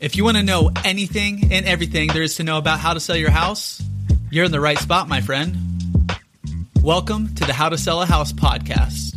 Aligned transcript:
If 0.00 0.14
you 0.14 0.22
want 0.22 0.36
to 0.36 0.44
know 0.44 0.70
anything 0.84 1.48
and 1.50 1.66
everything 1.66 2.10
there 2.12 2.22
is 2.22 2.36
to 2.36 2.44
know 2.44 2.56
about 2.56 2.78
how 2.78 2.94
to 2.94 3.00
sell 3.00 3.16
your 3.16 3.32
house, 3.32 3.82
you're 4.30 4.44
in 4.44 4.52
the 4.52 4.60
right 4.60 4.78
spot, 4.78 5.08
my 5.08 5.20
friend. 5.20 5.56
Welcome 6.84 7.34
to 7.34 7.44
the 7.44 7.52
How 7.52 7.68
to 7.68 7.76
Sell 7.76 8.00
a 8.00 8.06
House 8.06 8.32
podcast. 8.32 9.16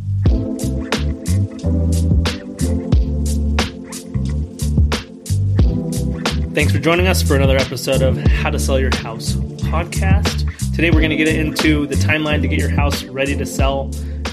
Thanks 6.56 6.74
for 6.74 6.80
joining 6.80 7.06
us 7.06 7.22
for 7.22 7.36
another 7.36 7.58
episode 7.58 8.02
of 8.02 8.18
How 8.18 8.50
to 8.50 8.58
Sell 8.58 8.80
Your 8.80 8.96
House 8.96 9.34
podcast. 9.34 10.48
Today 10.76 10.90
we're 10.90 11.02
going 11.02 11.12
to 11.12 11.16
get 11.16 11.28
into 11.28 11.86
the 11.86 11.96
timeline 11.96 12.42
to 12.42 12.48
get 12.48 12.58
your 12.58 12.72
house 12.72 13.04
ready 13.04 13.38
to 13.38 13.46
sell. 13.46 13.92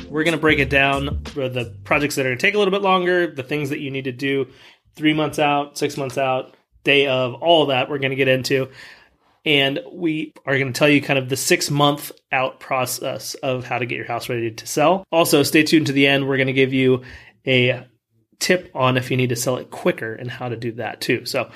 We're 0.08 0.24
going 0.24 0.32
to 0.32 0.40
break 0.40 0.60
it 0.60 0.70
down 0.70 1.22
for 1.24 1.50
the 1.50 1.66
projects 1.84 2.14
that 2.14 2.24
are 2.24 2.30
going 2.30 2.38
to 2.38 2.40
take 2.40 2.54
a 2.54 2.58
little 2.58 2.72
bit 2.72 2.80
longer, 2.80 3.26
the 3.26 3.42
things 3.42 3.68
that 3.68 3.80
you 3.80 3.90
need 3.90 4.04
to 4.04 4.12
do 4.12 4.48
three 4.98 5.14
months 5.14 5.38
out, 5.38 5.78
six 5.78 5.96
months 5.96 6.18
out, 6.18 6.54
day 6.84 7.06
of, 7.06 7.34
all 7.34 7.62
of 7.62 7.68
that 7.68 7.88
we're 7.88 7.98
going 7.98 8.10
to 8.10 8.16
get 8.16 8.28
into. 8.28 8.68
And 9.46 9.80
we 9.90 10.34
are 10.44 10.58
going 10.58 10.72
to 10.72 10.78
tell 10.78 10.88
you 10.88 11.00
kind 11.00 11.18
of 11.18 11.28
the 11.28 11.36
six 11.36 11.70
month 11.70 12.12
out 12.30 12.60
process 12.60 13.34
of 13.34 13.64
how 13.64 13.78
to 13.78 13.86
get 13.86 13.96
your 13.96 14.06
house 14.06 14.28
ready 14.28 14.50
to 14.50 14.66
sell. 14.66 15.06
Also, 15.10 15.42
stay 15.42 15.62
tuned 15.62 15.86
to 15.86 15.92
the 15.92 16.06
end. 16.06 16.28
We're 16.28 16.36
going 16.36 16.48
to 16.48 16.52
give 16.52 16.74
you 16.74 17.02
a 17.46 17.86
tip 18.38 18.70
on 18.74 18.96
if 18.96 19.10
you 19.10 19.16
need 19.16 19.30
to 19.30 19.36
sell 19.36 19.56
it 19.56 19.70
quicker 19.70 20.12
and 20.12 20.30
how 20.30 20.48
to 20.48 20.56
do 20.56 20.72
that 20.72 21.00
too. 21.00 21.24
So, 21.24 21.50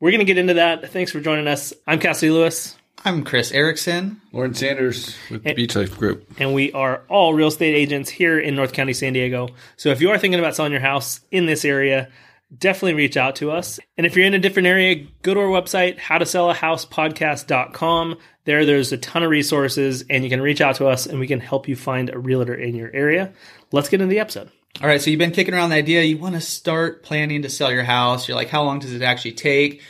we're 0.00 0.10
going 0.10 0.20
to 0.20 0.24
get 0.24 0.38
into 0.38 0.54
that. 0.54 0.90
Thanks 0.92 1.10
for 1.10 1.20
joining 1.20 1.48
us. 1.48 1.72
I'm 1.86 1.98
Cassidy 1.98 2.30
Lewis. 2.30 2.76
I'm 3.04 3.24
Chris 3.24 3.50
Erickson. 3.52 4.20
Lauren 4.32 4.54
Sanders 4.54 5.16
with 5.30 5.42
the 5.44 5.54
Beach 5.54 5.74
Life 5.74 5.96
Group. 5.96 6.28
and 6.38 6.52
we 6.52 6.72
are 6.72 7.02
all 7.08 7.32
real 7.34 7.48
estate 7.48 7.74
agents 7.74 8.10
here 8.10 8.38
in 8.38 8.54
North 8.54 8.72
County, 8.72 8.92
San 8.92 9.12
Diego. 9.12 9.48
So 9.76 9.88
if 9.90 10.00
you 10.00 10.10
are 10.10 10.18
thinking 10.18 10.38
about 10.38 10.54
selling 10.54 10.72
your 10.72 10.80
house 10.80 11.20
in 11.30 11.46
this 11.46 11.64
area, 11.64 12.10
definitely 12.56 12.94
reach 12.94 13.16
out 13.16 13.34
to 13.36 13.50
us. 13.50 13.80
And 13.96 14.06
if 14.06 14.14
you're 14.16 14.26
in 14.26 14.34
a 14.34 14.38
different 14.38 14.68
area, 14.68 15.06
go 15.22 15.34
to 15.34 15.40
our 15.40 15.46
website, 15.46 15.98
howtosellahousepodcast.com. 15.98 18.18
There, 18.44 18.64
there's 18.64 18.92
a 18.92 18.98
ton 18.98 19.22
of 19.22 19.30
resources, 19.30 20.04
and 20.08 20.24
you 20.24 20.30
can 20.30 20.40
reach 20.40 20.60
out 20.60 20.76
to 20.76 20.86
us 20.86 21.06
and 21.06 21.18
we 21.18 21.26
can 21.26 21.40
help 21.40 21.68
you 21.68 21.76
find 21.76 22.10
a 22.10 22.18
realtor 22.18 22.54
in 22.54 22.74
your 22.74 22.90
area. 22.94 23.32
Let's 23.72 23.88
get 23.88 24.00
into 24.00 24.10
the 24.10 24.20
episode. 24.20 24.50
All 24.80 24.86
right, 24.86 25.02
so 25.02 25.10
you've 25.10 25.18
been 25.18 25.32
kicking 25.32 25.54
around 25.54 25.70
the 25.70 25.76
idea 25.76 26.02
you 26.02 26.18
want 26.18 26.36
to 26.36 26.40
start 26.40 27.02
planning 27.02 27.42
to 27.42 27.48
sell 27.48 27.72
your 27.72 27.82
house. 27.82 28.28
You're 28.28 28.36
like, 28.36 28.48
how 28.48 28.62
long 28.62 28.78
does 28.78 28.92
it 28.92 29.02
actually 29.02 29.32
take? 29.32 29.82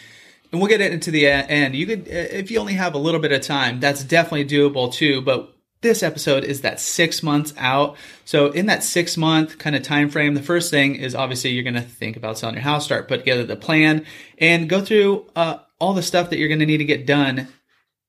And 0.51 0.61
we'll 0.61 0.71
get 0.71 0.81
it 0.81 0.93
into 0.93 1.11
the 1.11 1.27
end. 1.27 1.75
You 1.75 1.87
could, 1.87 2.09
if 2.09 2.51
you 2.51 2.59
only 2.59 2.73
have 2.73 2.95
a 2.95 2.99
little 2.99 3.21
bit 3.21 3.33
of 3.33 3.43
time, 3.43 3.81
that's 3.81 4.03
definitely 4.03 4.47
doable 4.47 4.91
too. 4.91 5.21
But 5.21 5.55
this 5.81 6.03
episode 6.03 6.45
is 6.45 6.63
that 6.63 6.81
six 6.81 7.23
months 7.23 7.55
out. 7.57 7.97
So 8.25 8.51
in 8.51 8.67
that 8.67 8.83
six 8.83 9.17
month 9.17 9.59
kind 9.59 9.77
of 9.77 9.83
time 9.83 10.11
frame, 10.11 10.35
the 10.35 10.43
first 10.43 10.71
thing 10.71 10.97
is 10.97 11.15
obviously 11.15 11.51
you're 11.51 11.63
going 11.63 11.75
to 11.75 11.81
think 11.81 12.17
about 12.17 12.39
selling 12.39 12.57
your 12.57 12.63
house, 12.63 12.85
start 12.85 13.09
put 13.09 13.19
together 13.19 13.45
the 13.45 13.57
plan, 13.57 14.05
and 14.39 14.69
go 14.69 14.81
through 14.81 15.27
uh, 15.37 15.59
all 15.79 15.95
the 15.95 16.03
stuff 16.03 16.31
that 16.31 16.39
you're 16.39 16.49
going 16.49 16.61
to 16.61 16.67
need 16.67 16.79
to 16.79 16.85
get 16.85 17.07
done 17.07 17.49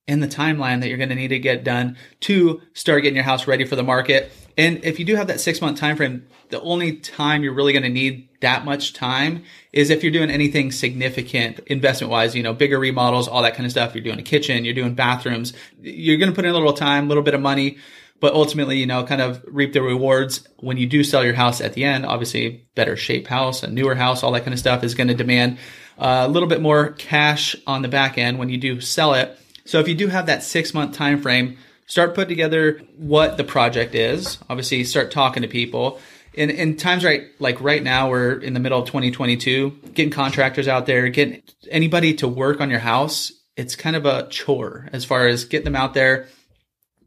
in 0.08 0.22
the 0.22 0.28
timeline 0.28 0.82
that 0.82 0.88
you're 0.88 0.98
going 0.98 1.10
to 1.10 1.16
need 1.16 1.28
to 1.28 1.38
get 1.38 1.64
done 1.64 1.96
to 2.22 2.62
start 2.74 3.04
getting 3.04 3.16
your 3.16 3.24
house 3.24 3.46
ready 3.46 3.64
for 3.64 3.76
the 3.76 3.84
market. 3.84 4.32
And 4.60 4.84
if 4.84 5.00
you 5.00 5.06
do 5.06 5.16
have 5.16 5.28
that 5.28 5.40
six 5.40 5.62
month 5.62 5.80
time 5.80 5.96
frame, 5.96 6.28
the 6.50 6.60
only 6.60 6.98
time 6.98 7.44
you're 7.44 7.54
really 7.54 7.72
going 7.72 7.84
to 7.84 7.90
need 7.90 8.28
that 8.42 8.66
much 8.66 8.92
time 8.92 9.46
is 9.72 9.90
if 9.90 10.04
you're 10.04 10.12
doing 10.12 10.30
anything 10.30 10.74
significant 10.74 11.60
investment 11.68 12.12
wise, 12.12 12.36
you 12.36 12.44
know, 12.44 12.54
bigger 12.54 12.78
remodels, 12.78 13.30
all 13.30 13.42
that 13.44 13.56
kind 13.56 13.66
of 13.66 13.72
stuff. 13.72 13.96
You're 13.96 14.04
doing 14.04 14.20
a 14.20 14.24
kitchen, 14.24 14.66
you're 14.66 14.74
doing 14.74 14.96
bathrooms, 14.96 15.54
you're 15.82 16.18
going 16.18 16.30
to 16.30 16.36
put 16.36 16.44
in 16.44 16.52
a 16.52 16.54
little 16.54 16.74
time, 16.74 17.06
a 17.06 17.08
little 17.08 17.24
bit 17.24 17.36
of 17.36 17.40
money, 17.40 17.78
but 18.20 18.34
ultimately, 18.34 18.78
you 18.78 18.86
know, 18.86 19.06
kind 19.06 19.22
of 19.22 19.42
reap 19.48 19.72
the 19.72 19.82
rewards 19.82 20.46
when 20.58 20.76
you 20.76 20.88
do 20.88 21.06
sell 21.06 21.24
your 21.24 21.36
house 21.36 21.62
at 21.62 21.72
the 21.72 21.86
end. 21.86 22.06
Obviously, 22.06 22.68
better 22.76 22.98
shape 22.98 23.28
house, 23.28 23.64
a 23.64 23.68
newer 23.68 23.96
house, 23.96 24.24
all 24.24 24.34
that 24.34 24.42
kind 24.42 24.54
of 24.54 24.60
stuff 24.60 24.84
is 24.84 24.94
going 24.94 25.08
to 25.08 25.14
demand 25.14 25.58
uh, 25.98 26.26
a 26.26 26.28
little 26.28 26.50
bit 26.50 26.60
more 26.60 26.90
cash 26.98 27.56
on 27.66 27.82
the 27.82 27.88
back 27.88 28.18
end 28.18 28.38
when 28.38 28.50
you 28.50 28.58
do 28.58 28.82
sell 28.82 29.14
it. 29.14 29.40
So 29.64 29.80
if 29.80 29.88
you 29.88 29.96
do 29.96 30.08
have 30.08 30.26
that 30.26 30.44
six 30.44 30.74
month 30.74 30.98
time 30.98 31.22
frame, 31.22 31.58
start 31.90 32.16
putting 32.16 32.30
together 32.30 32.80
what 32.96 33.36
the 33.36 33.44
project 33.44 33.94
is. 33.94 34.38
Obviously, 34.50 34.86
start 34.86 35.12
talking 35.12 35.42
to 35.42 35.50
people. 35.50 36.00
In, 36.34 36.50
in 36.52 36.78
times 36.78 37.04
right 37.04 37.24
like 37.40 37.60
right 37.60 37.84
now, 37.84 38.10
we're 38.10 38.40
in 38.40 38.54
the 38.54 38.60
middle 38.62 38.80
of 38.80 38.88
2022. 38.88 39.72
Getting 39.94 40.12
contractors 40.12 40.70
out 40.70 40.86
there, 40.86 41.10
getting 41.10 41.42
anybody 41.70 42.14
to 42.16 42.28
work 42.28 42.62
on 42.62 42.70
your 42.70 42.80
house, 42.80 43.34
it's 43.58 43.76
kind 43.76 43.96
of 43.96 44.06
a 44.06 44.28
chore 44.30 44.88
as 44.94 45.04
far 45.04 45.28
as 45.28 45.44
get 45.44 45.66
them 45.66 45.76
out 45.76 45.94
there, 45.94 46.28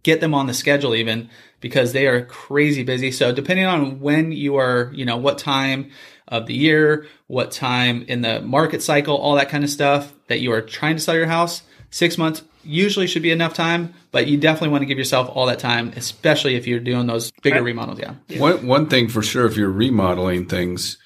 get 0.03 0.21
them 0.21 0.35
on 0.35 0.47
the 0.47 0.55
schedule 0.55 0.95
even 0.95 1.31
because 1.61 1.93
they 1.93 2.07
are 2.09 2.25
crazy 2.27 2.83
busy. 2.83 3.13
So 3.13 3.33
depending 3.33 3.65
on 3.65 4.01
when 4.01 4.33
you 4.33 4.57
are, 4.57 4.91
you 4.93 5.05
know, 5.05 5.17
what 5.17 5.39
time 5.39 5.93
of 6.27 6.47
the 6.47 6.55
year, 6.55 7.07
what 7.29 7.53
time 7.53 8.05
in 8.09 8.21
the 8.21 8.41
market 8.43 8.83
cycle, 8.83 9.17
all 9.17 9.37
that 9.37 9.49
kind 9.49 9.63
of 9.63 9.71
stuff 9.71 10.13
that 10.27 10.41
you 10.41 10.53
are 10.53 10.61
trying 10.61 10.97
to 10.97 11.03
sell 11.03 11.15
your 11.15 11.27
house, 11.27 11.63
six 11.93 12.19
months 12.19 12.43
usually 12.65 13.07
should 13.07 13.23
be 13.23 13.31
enough 13.31 13.55
time, 13.55 13.95
but 14.11 14.27
you 14.27 14.37
definitely 14.37 14.71
want 14.71 14.83
to 14.83 14.87
give 14.87 14.99
yourself 14.99 15.31
all 15.33 15.47
that 15.47 15.61
time, 15.61 15.93
especially 15.95 16.57
if 16.57 16.67
you're 16.67 16.81
doing 16.81 17.07
those 17.07 17.31
bigger 17.43 17.63
remodels. 17.63 18.01
Yeah. 18.01 18.41
One 18.41 18.67
one 18.67 18.89
thing 18.89 19.09
for 19.09 19.23
sure, 19.23 19.47
if 19.47 19.57
you're 19.57 19.71
remodeling 19.71 20.47
things, 20.47 20.99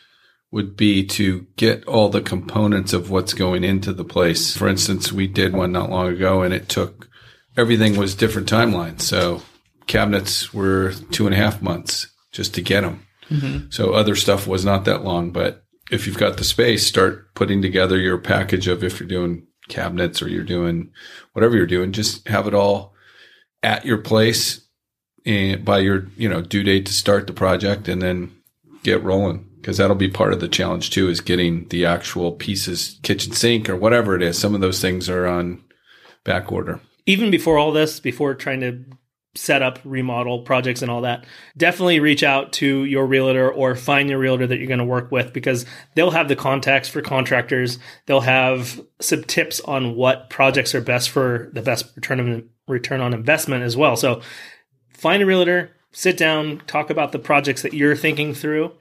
would 0.50 0.76
be 0.76 1.04
to 1.04 1.46
get 1.56 1.84
all 1.86 2.08
the 2.08 2.22
components 2.22 2.92
of 2.92 3.10
what's 3.10 3.34
going 3.34 3.64
into 3.64 3.92
the 3.92 4.04
place. 4.04 4.56
For 4.56 4.68
instance, 4.68 5.12
we 5.12 5.26
did 5.26 5.54
one 5.54 5.72
not 5.72 5.90
long 5.90 6.08
ago, 6.08 6.42
and 6.42 6.54
it 6.54 6.68
took 6.68 7.08
everything 7.56 7.96
was 7.96 8.14
different 8.14 8.48
timelines. 8.48 9.02
So 9.02 9.42
cabinets 9.86 10.54
were 10.54 10.92
two 11.10 11.26
and 11.26 11.34
a 11.34 11.38
half 11.38 11.62
months 11.62 12.08
just 12.32 12.54
to 12.54 12.62
get 12.62 12.82
them. 12.82 13.06
Mm-hmm. 13.30 13.70
So 13.70 13.92
other 13.92 14.14
stuff 14.14 14.46
was 14.46 14.64
not 14.64 14.84
that 14.84 15.04
long, 15.04 15.30
but 15.30 15.64
if 15.90 16.06
you've 16.06 16.18
got 16.18 16.36
the 16.36 16.44
space, 16.44 16.86
start 16.86 17.34
putting 17.34 17.62
together 17.62 17.98
your 17.98 18.18
package 18.18 18.68
of 18.68 18.84
if 18.84 19.00
you're 19.00 19.08
doing 19.08 19.46
cabinets 19.68 20.22
or 20.22 20.28
you're 20.28 20.44
doing 20.44 20.90
whatever 21.32 21.56
you're 21.56 21.66
doing, 21.66 21.92
just 21.92 22.26
have 22.28 22.46
it 22.46 22.54
all 22.54 22.94
at 23.62 23.84
your 23.84 23.98
place 23.98 24.60
and 25.24 25.64
by 25.64 25.78
your, 25.78 26.06
you 26.16 26.28
know, 26.28 26.40
due 26.40 26.62
date 26.62 26.86
to 26.86 26.92
start 26.92 27.26
the 27.26 27.32
project 27.32 27.88
and 27.88 28.00
then 28.00 28.30
get 28.82 29.02
rolling. 29.02 29.48
Cause 29.62 29.78
that'll 29.78 29.96
be 29.96 30.08
part 30.08 30.32
of 30.32 30.38
the 30.38 30.46
challenge 30.48 30.90
too, 30.90 31.08
is 31.08 31.20
getting 31.20 31.66
the 31.68 31.84
actual 31.84 32.30
pieces, 32.30 33.00
kitchen 33.02 33.32
sink 33.32 33.68
or 33.68 33.74
whatever 33.74 34.14
it 34.14 34.22
is. 34.22 34.38
Some 34.38 34.54
of 34.54 34.60
those 34.60 34.80
things 34.80 35.08
are 35.08 35.26
on 35.26 35.64
back 36.22 36.52
order. 36.52 36.80
even 37.06 37.30
before 37.30 37.58
all 37.58 37.72
this, 37.72 38.00
before 38.00 38.34
trying 38.34 38.60
to 38.60 38.84
set 39.36 39.62
up 39.62 39.78
remodel 39.84 40.40
projects 40.40 40.82
and 40.82 40.90
all 40.90 41.02
that, 41.02 41.24
definitely 41.56 42.00
reach 42.00 42.22
out 42.22 42.52
to 42.54 42.84
your 42.84 43.06
realtor 43.06 43.50
or 43.50 43.76
find 43.76 44.08
your 44.08 44.18
realtor 44.18 44.46
that 44.46 44.56
you're 44.58 44.66
going 44.66 44.78
to 44.78 44.84
work 44.84 45.12
with 45.12 45.32
because 45.32 45.66
they'll 45.94 46.10
have 46.10 46.28
the 46.28 46.36
contacts 46.36 46.88
for 46.88 47.02
contractors. 47.02 47.78
They'll 48.06 48.20
have 48.20 48.80
some 49.00 49.22
tips 49.24 49.60
on 49.60 49.94
what 49.94 50.30
projects 50.30 50.74
are 50.74 50.80
best 50.80 51.10
for 51.10 51.50
the 51.52 51.62
best 51.62 51.92
return 51.94 52.20
of 52.20 52.44
return 52.66 53.00
on 53.00 53.14
investment 53.14 53.62
as 53.62 53.76
well. 53.76 53.96
So 53.96 54.22
find 54.90 55.22
a 55.22 55.26
realtor, 55.26 55.76
sit 55.92 56.16
down, 56.16 56.62
talk 56.66 56.90
about 56.90 57.12
the 57.12 57.18
projects 57.18 57.62
that 57.62 57.74
you're 57.74 57.96
thinking 57.96 58.34
through. 58.34 58.72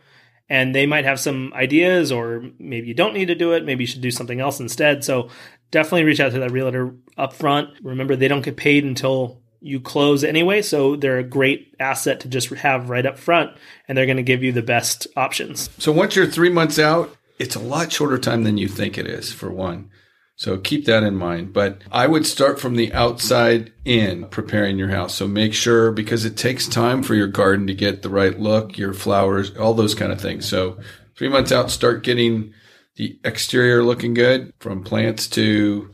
And 0.48 0.76
they 0.76 0.86
might 0.86 1.06
have 1.06 1.20
some 1.20 1.52
ideas, 1.56 2.12
or 2.12 2.44
maybe 2.60 2.88
you 2.88 2.94
don't 2.94 3.16
need 3.16 3.26
to 3.26 3.36
do 3.36 3.54
it. 3.54 3.66
Maybe 3.66 3.84
you 3.84 3.88
should 3.88 4.02
do 4.02 4.12
something 4.12 4.40
else 4.40 4.60
instead. 4.60 5.04
So 5.04 5.30
definitely 5.72 6.04
reach 6.04 6.20
out 6.20 6.34
to 6.34 6.40
that 6.40 6.52
realtor 6.52 6.94
up 7.18 7.34
front. 7.34 7.70
Remember, 7.82 8.16
they 8.16 8.28
don't 8.28 8.46
get 8.46 8.56
paid 8.56 8.84
until 8.84 9.42
you 9.66 9.80
close 9.80 10.24
anyway, 10.24 10.62
so 10.62 10.96
they're 10.96 11.18
a 11.18 11.24
great 11.24 11.76
asset 11.80 12.20
to 12.20 12.28
just 12.28 12.50
have 12.50 12.90
right 12.90 13.06
up 13.06 13.18
front, 13.18 13.52
and 13.88 13.98
they're 13.98 14.06
going 14.06 14.18
to 14.18 14.24
give 14.24 14.44
you 14.44 14.52
the 14.52 14.62
best 14.62 15.08
options. 15.18 15.70
So 15.80 15.92
once 15.92 16.16
you're 16.16 16.28
three 16.28 16.50
months 16.50 16.78
out, 16.78 17.16
it's 17.40 17.56
a 17.56 17.60
lot 17.60 17.92
shorter 17.92 18.18
time 18.18 18.44
than 18.44 18.58
you 18.58 18.68
think 18.68 18.98
it 18.98 19.08
is 19.08 19.34
for 19.34 19.52
one. 19.52 19.90
So 20.38 20.58
keep 20.58 20.86
that 20.86 21.04
in 21.04 21.16
mind. 21.16 21.54
But 21.54 21.82
I 21.92 22.08
would 22.08 22.26
start 22.26 22.60
from 22.60 22.76
the 22.76 22.94
outside 22.94 23.72
in 23.86 24.26
preparing 24.28 24.78
your 24.78 24.90
house. 24.90 25.16
So 25.16 25.28
make 25.28 25.54
sure 25.54 25.92
because 25.92 26.26
it 26.26 26.38
takes 26.38 26.68
time 26.68 27.04
for 27.04 27.16
your 27.16 27.28
garden 27.28 27.68
to 27.68 27.74
get 27.74 28.02
the 28.02 28.10
right 28.10 28.38
look, 28.38 28.78
your 28.78 28.94
flowers, 28.94 29.56
all 29.58 29.74
those 29.74 29.96
kind 29.96 30.12
of 30.12 30.22
things. 30.22 30.46
So 30.48 30.78
three 31.18 31.30
months 31.30 31.52
out, 31.52 31.72
start 31.72 32.04
getting 32.04 32.54
the 32.98 33.18
exterior 33.24 33.82
looking 33.84 34.14
good 34.14 34.54
from 34.60 34.84
plants 34.84 35.28
to, 35.30 35.94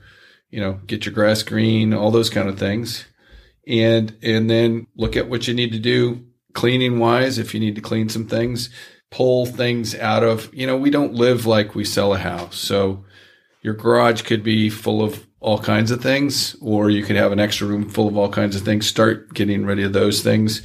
you 0.50 0.60
know, 0.60 0.80
get 0.88 1.06
your 1.06 1.13
grass 1.13 1.44
green, 1.44 1.94
all 1.94 2.12
those 2.12 2.30
kind 2.30 2.50
of 2.50 2.60
things. 2.60 3.06
And, 3.68 4.16
and 4.24 4.50
then 4.50 4.88
look 4.96 5.16
at 5.16 5.30
what 5.30 5.48
you 5.48 5.54
need 5.54 5.72
to 5.74 5.80
do 5.80 6.25
cleaning 6.54 7.00
wise. 7.00 7.38
If 7.38 7.54
you 7.54 7.60
need 7.60 7.75
to 7.75 7.81
clean 7.81 8.10
some 8.10 8.28
things, 8.28 8.69
pull 9.10 9.46
things 9.46 9.96
out 9.96 10.24
of, 10.24 10.54
you 10.54 10.68
know, 10.68 10.78
we 10.78 10.90
don't 10.90 11.13
live 11.13 11.46
like 11.46 11.75
we 11.75 11.86
sell 11.86 12.13
a 12.13 12.18
house. 12.18 12.58
So 12.58 13.06
your 13.62 13.74
garage 13.74 14.24
could 14.24 14.44
be 14.44 14.69
full 14.69 15.04
of 15.04 15.25
all 15.40 15.60
kinds 15.60 15.92
of 15.92 16.02
things, 16.02 16.56
or 16.62 16.90
you 16.90 17.04
could 17.04 17.16
have 17.16 17.31
an 17.31 17.40
extra 17.40 17.68
room 17.68 17.90
full 17.90 18.08
of 18.08 18.18
all 18.18 18.30
kinds 18.30 18.56
of 18.56 18.62
things. 18.63 18.88
Start 18.88 19.34
getting 19.34 19.66
rid 19.66 19.80
of 19.80 19.94
those 19.94 20.22
things, 20.22 20.62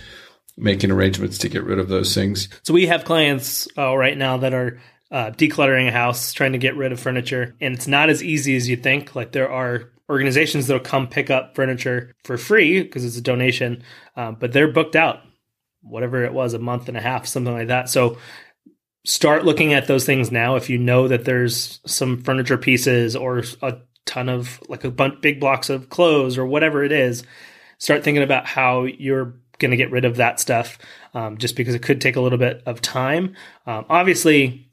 making 0.57 0.91
arrangements 0.91 1.39
to 1.39 1.49
get 1.49 1.65
rid 1.65 1.79
of 1.79 1.89
those 1.89 2.15
things. 2.15 2.49
So 2.63 2.75
we 2.75 2.87
have 2.87 3.05
clients 3.05 3.69
uh, 3.77 3.97
right 3.97 4.17
now 4.17 4.39
that 4.39 4.53
are 4.55 4.81
uh, 5.11 5.31
decluttering 5.31 5.89
a 5.89 5.93
house, 5.93 6.33
trying 6.33 6.53
to 6.53 6.59
get 6.59 6.77
rid 6.77 6.93
of 6.93 7.01
furniture, 7.01 7.55
and 7.61 7.75
it's 7.75 7.87
not 7.87 8.11
as 8.11 8.23
easy 8.23 8.57
as 8.57 8.69
you 8.69 8.77
think. 8.77 9.15
Like 9.15 9.33
there 9.33 9.51
are 9.51 9.91
organizations 10.09 10.67
that'll 10.67 10.83
come 10.83 11.09
pick 11.09 11.31
up 11.31 11.55
furniture 11.55 12.15
for 12.25 12.37
free 12.37 12.83
because 12.83 13.05
it's 13.05 13.17
a 13.17 13.23
donation, 13.23 13.83
um, 14.17 14.37
but 14.39 14.53
they're 14.53 14.71
booked 14.71 14.97
out, 14.97 15.21
whatever 15.83 16.25
it 16.25 16.33
was, 16.33 16.55
a 16.55 16.59
month 16.59 16.89
and 16.89 16.97
a 16.97 17.01
half, 17.01 17.27
something 17.27 17.53
like 17.53 17.69
that. 17.69 17.89
So 17.89 18.19
start 19.05 19.45
looking 19.45 19.73
at 19.73 19.87
those 19.87 20.05
things 20.05 20.31
now. 20.31 20.57
If 20.57 20.71
you 20.71 20.79
know 20.79 21.09
that 21.09 21.25
there's 21.25 21.81
some 21.87 22.23
furniture 22.23 22.59
pieces 22.59 23.17
or 23.17 23.43
a 23.63 23.79
ton 24.05 24.29
of 24.29 24.61
like 24.69 24.85
a 24.85 24.91
bunch, 24.91 25.21
big 25.21 25.41
blocks 25.41 25.71
of 25.71 25.89
clothes 25.89 26.39
or 26.39 26.47
whatever 26.47 26.85
it 26.85 26.93
is, 26.93 27.25
start 27.79 28.05
thinking 28.05 28.23
about 28.23 28.47
how 28.47 28.85
you're 28.85 29.35
going 29.59 29.71
to 29.71 29.77
get 29.77 29.91
rid 29.91 30.05
of 30.05 30.17
that 30.17 30.39
stuff 30.39 30.79
um, 31.15 31.39
just 31.39 31.57
because 31.57 31.75
it 31.75 31.83
could 31.83 32.01
take 32.01 32.17
a 32.17 32.21
little 32.21 32.39
bit 32.39 32.63
of 32.67 32.81
time. 32.81 33.35
Um, 33.67 33.87
obviously, 33.89 34.71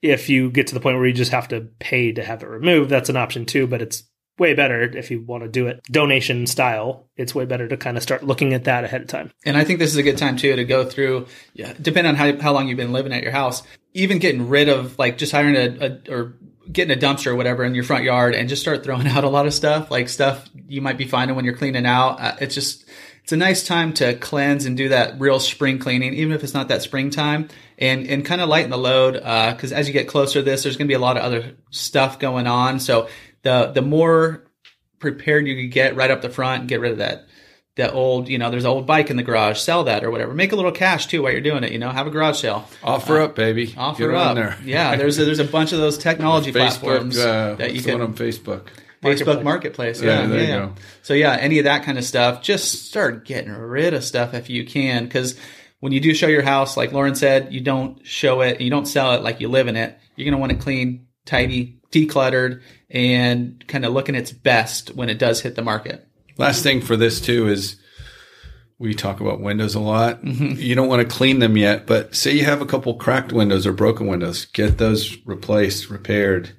if 0.00 0.28
you 0.28 0.50
get 0.50 0.68
to 0.68 0.74
the 0.74 0.80
point 0.80 0.96
where 0.96 1.06
you 1.06 1.12
just 1.12 1.32
have 1.32 1.48
to 1.48 1.68
pay 1.78 2.12
to 2.12 2.24
have 2.24 2.42
it 2.42 2.48
removed, 2.48 2.90
that's 2.90 3.08
an 3.08 3.16
option 3.16 3.46
too, 3.46 3.66
but 3.66 3.82
it's 3.82 4.04
way 4.42 4.54
better 4.54 4.82
if 4.82 5.08
you 5.12 5.22
want 5.22 5.44
to 5.44 5.48
do 5.48 5.68
it 5.68 5.80
donation 5.84 6.48
style. 6.48 7.06
It's 7.16 7.32
way 7.32 7.44
better 7.44 7.68
to 7.68 7.76
kind 7.76 7.96
of 7.96 8.02
start 8.02 8.24
looking 8.24 8.54
at 8.54 8.64
that 8.64 8.82
ahead 8.82 9.02
of 9.02 9.06
time. 9.06 9.30
And 9.46 9.56
I 9.56 9.62
think 9.62 9.78
this 9.78 9.90
is 9.90 9.96
a 9.96 10.02
good 10.02 10.18
time 10.18 10.36
too 10.36 10.56
to 10.56 10.64
go 10.64 10.84
through, 10.84 11.28
yeah, 11.54 11.72
depending 11.80 12.10
on 12.10 12.16
how, 12.16 12.36
how 12.40 12.52
long 12.52 12.66
you've 12.66 12.76
been 12.76 12.92
living 12.92 13.12
at 13.12 13.22
your 13.22 13.30
house, 13.30 13.62
even 13.94 14.18
getting 14.18 14.48
rid 14.48 14.68
of 14.68 14.98
like 14.98 15.16
just 15.16 15.30
hiring 15.30 15.54
a, 15.54 15.86
a 15.86 16.12
or 16.12 16.34
getting 16.72 16.96
a 16.96 17.00
dumpster 17.00 17.28
or 17.28 17.36
whatever 17.36 17.62
in 17.62 17.72
your 17.72 17.84
front 17.84 18.02
yard 18.02 18.34
and 18.34 18.48
just 18.48 18.62
start 18.62 18.82
throwing 18.82 19.06
out 19.14 19.22
a 19.22 19.28
lot 19.28 19.46
of 19.46 19.54
stuff, 19.54 19.92
like 19.92 20.08
stuff 20.08 20.50
you 20.66 20.82
might 20.82 20.98
be 20.98 21.06
finding 21.06 21.36
when 21.36 21.44
you're 21.44 21.56
cleaning 21.56 21.86
out. 21.86 22.20
Uh, 22.20 22.36
it's 22.40 22.56
just, 22.56 22.84
it's 23.22 23.32
a 23.32 23.36
nice 23.36 23.64
time 23.64 23.92
to 23.94 24.14
cleanse 24.14 24.66
and 24.66 24.76
do 24.76 24.88
that 24.88 25.20
real 25.20 25.38
spring 25.38 25.78
cleaning, 25.78 26.14
even 26.14 26.32
if 26.32 26.42
it's 26.42 26.54
not 26.54 26.66
that 26.68 26.82
springtime, 26.82 27.48
and 27.78 28.08
and 28.08 28.24
kind 28.24 28.40
of 28.40 28.48
lighten 28.48 28.70
the 28.70 28.76
load. 28.76 29.14
Because 29.14 29.72
uh, 29.72 29.76
as 29.76 29.86
you 29.86 29.92
get 29.92 30.08
closer 30.08 30.40
to 30.40 30.42
this, 30.42 30.64
there's 30.64 30.76
going 30.76 30.88
to 30.88 30.90
be 30.90 30.96
a 30.96 30.98
lot 30.98 31.16
of 31.16 31.22
other 31.22 31.52
stuff 31.70 32.18
going 32.18 32.48
on. 32.48 32.80
So 32.80 33.08
the 33.42 33.72
the 33.74 33.82
more 33.82 34.44
prepared 34.98 35.46
you 35.46 35.56
can 35.56 35.70
get 35.70 35.96
right 35.96 36.10
up 36.10 36.22
the 36.22 36.30
front 36.30 36.60
and 36.60 36.68
get 36.68 36.80
rid 36.80 36.92
of 36.92 36.98
that 36.98 37.26
that 37.76 37.94
old, 37.94 38.28
you 38.28 38.36
know, 38.36 38.50
there's 38.50 38.64
an 38.64 38.70
old 38.70 38.86
bike 38.86 39.08
in 39.08 39.16
the 39.16 39.22
garage, 39.22 39.58
sell 39.58 39.84
that 39.84 40.04
or 40.04 40.10
whatever. 40.10 40.34
Make 40.34 40.52
a 40.52 40.56
little 40.56 40.72
cash 40.72 41.06
too 41.06 41.22
while 41.22 41.32
you're 41.32 41.40
doing 41.40 41.64
it, 41.64 41.72
you 41.72 41.78
know, 41.78 41.90
have 41.90 42.06
a 42.06 42.10
garage 42.10 42.40
sale. 42.40 42.68
Offer 42.82 43.20
uh, 43.20 43.24
up, 43.24 43.34
baby. 43.34 43.74
Offer 43.76 44.08
Get 44.08 44.14
up. 44.14 44.34
There. 44.34 44.58
yeah, 44.62 44.96
there's 44.96 45.18
a, 45.18 45.24
there's 45.24 45.38
a 45.38 45.44
bunch 45.44 45.72
of 45.72 45.78
those 45.78 45.96
technology 45.96 46.52
Facebook, 46.52 46.80
platforms 46.80 47.18
uh, 47.18 47.54
that 47.58 47.74
you 47.74 47.82
can 47.82 48.00
on 48.02 48.14
Facebook. 48.14 48.68
Facebook 49.02 49.42
Marketplace. 49.42 50.00
Yeah, 50.00 50.26
yeah, 50.28 50.40
yeah. 50.42 50.70
So 51.02 51.14
yeah, 51.14 51.32
any 51.34 51.58
of 51.58 51.64
that 51.64 51.82
kind 51.82 51.98
of 51.98 52.04
stuff, 52.04 52.42
just 52.42 52.86
start 52.86 53.24
getting 53.24 53.50
rid 53.50 53.94
of 53.94 54.04
stuff 54.04 54.34
if 54.34 54.48
you 54.48 54.64
can, 54.64 55.04
because 55.04 55.36
when 55.80 55.92
you 55.92 55.98
do 55.98 56.14
show 56.14 56.28
your 56.28 56.42
house, 56.42 56.76
like 56.76 56.92
Lauren 56.92 57.16
said, 57.16 57.52
you 57.52 57.60
don't 57.60 58.06
show 58.06 58.42
it, 58.42 58.60
you 58.60 58.70
don't 58.70 58.86
sell 58.86 59.14
it 59.14 59.22
like 59.22 59.40
you 59.40 59.48
live 59.48 59.66
in 59.66 59.76
it. 59.76 59.98
You're 60.14 60.26
gonna 60.26 60.38
want 60.38 60.52
it 60.52 60.60
clean, 60.60 61.08
tidy, 61.24 61.80
decluttered, 61.92 62.60
and 62.90 63.64
kind 63.68 63.84
of 63.84 63.92
looking 63.92 64.14
its 64.14 64.32
best 64.32 64.94
when 64.96 65.08
it 65.08 65.18
does 65.18 65.40
hit 65.40 65.54
the 65.54 65.62
market. 65.62 66.06
Last 66.36 66.62
thing 66.62 66.80
for 66.80 66.96
this 66.96 67.20
too 67.20 67.48
is 67.48 67.76
we 68.78 68.94
talk 68.94 69.20
about 69.20 69.40
windows 69.40 69.76
a 69.76 69.80
lot. 69.80 70.22
Mm-hmm. 70.22 70.58
You 70.58 70.74
don't 70.74 70.88
want 70.88 71.08
to 71.08 71.16
clean 71.16 71.38
them 71.38 71.56
yet, 71.56 71.86
but 71.86 72.16
say 72.16 72.32
you 72.32 72.44
have 72.44 72.60
a 72.60 72.66
couple 72.66 72.94
cracked 72.94 73.32
windows 73.32 73.66
or 73.66 73.72
broken 73.72 74.08
windows, 74.08 74.44
get 74.46 74.78
those 74.78 75.16
replaced, 75.24 75.88
repaired. 75.88 76.50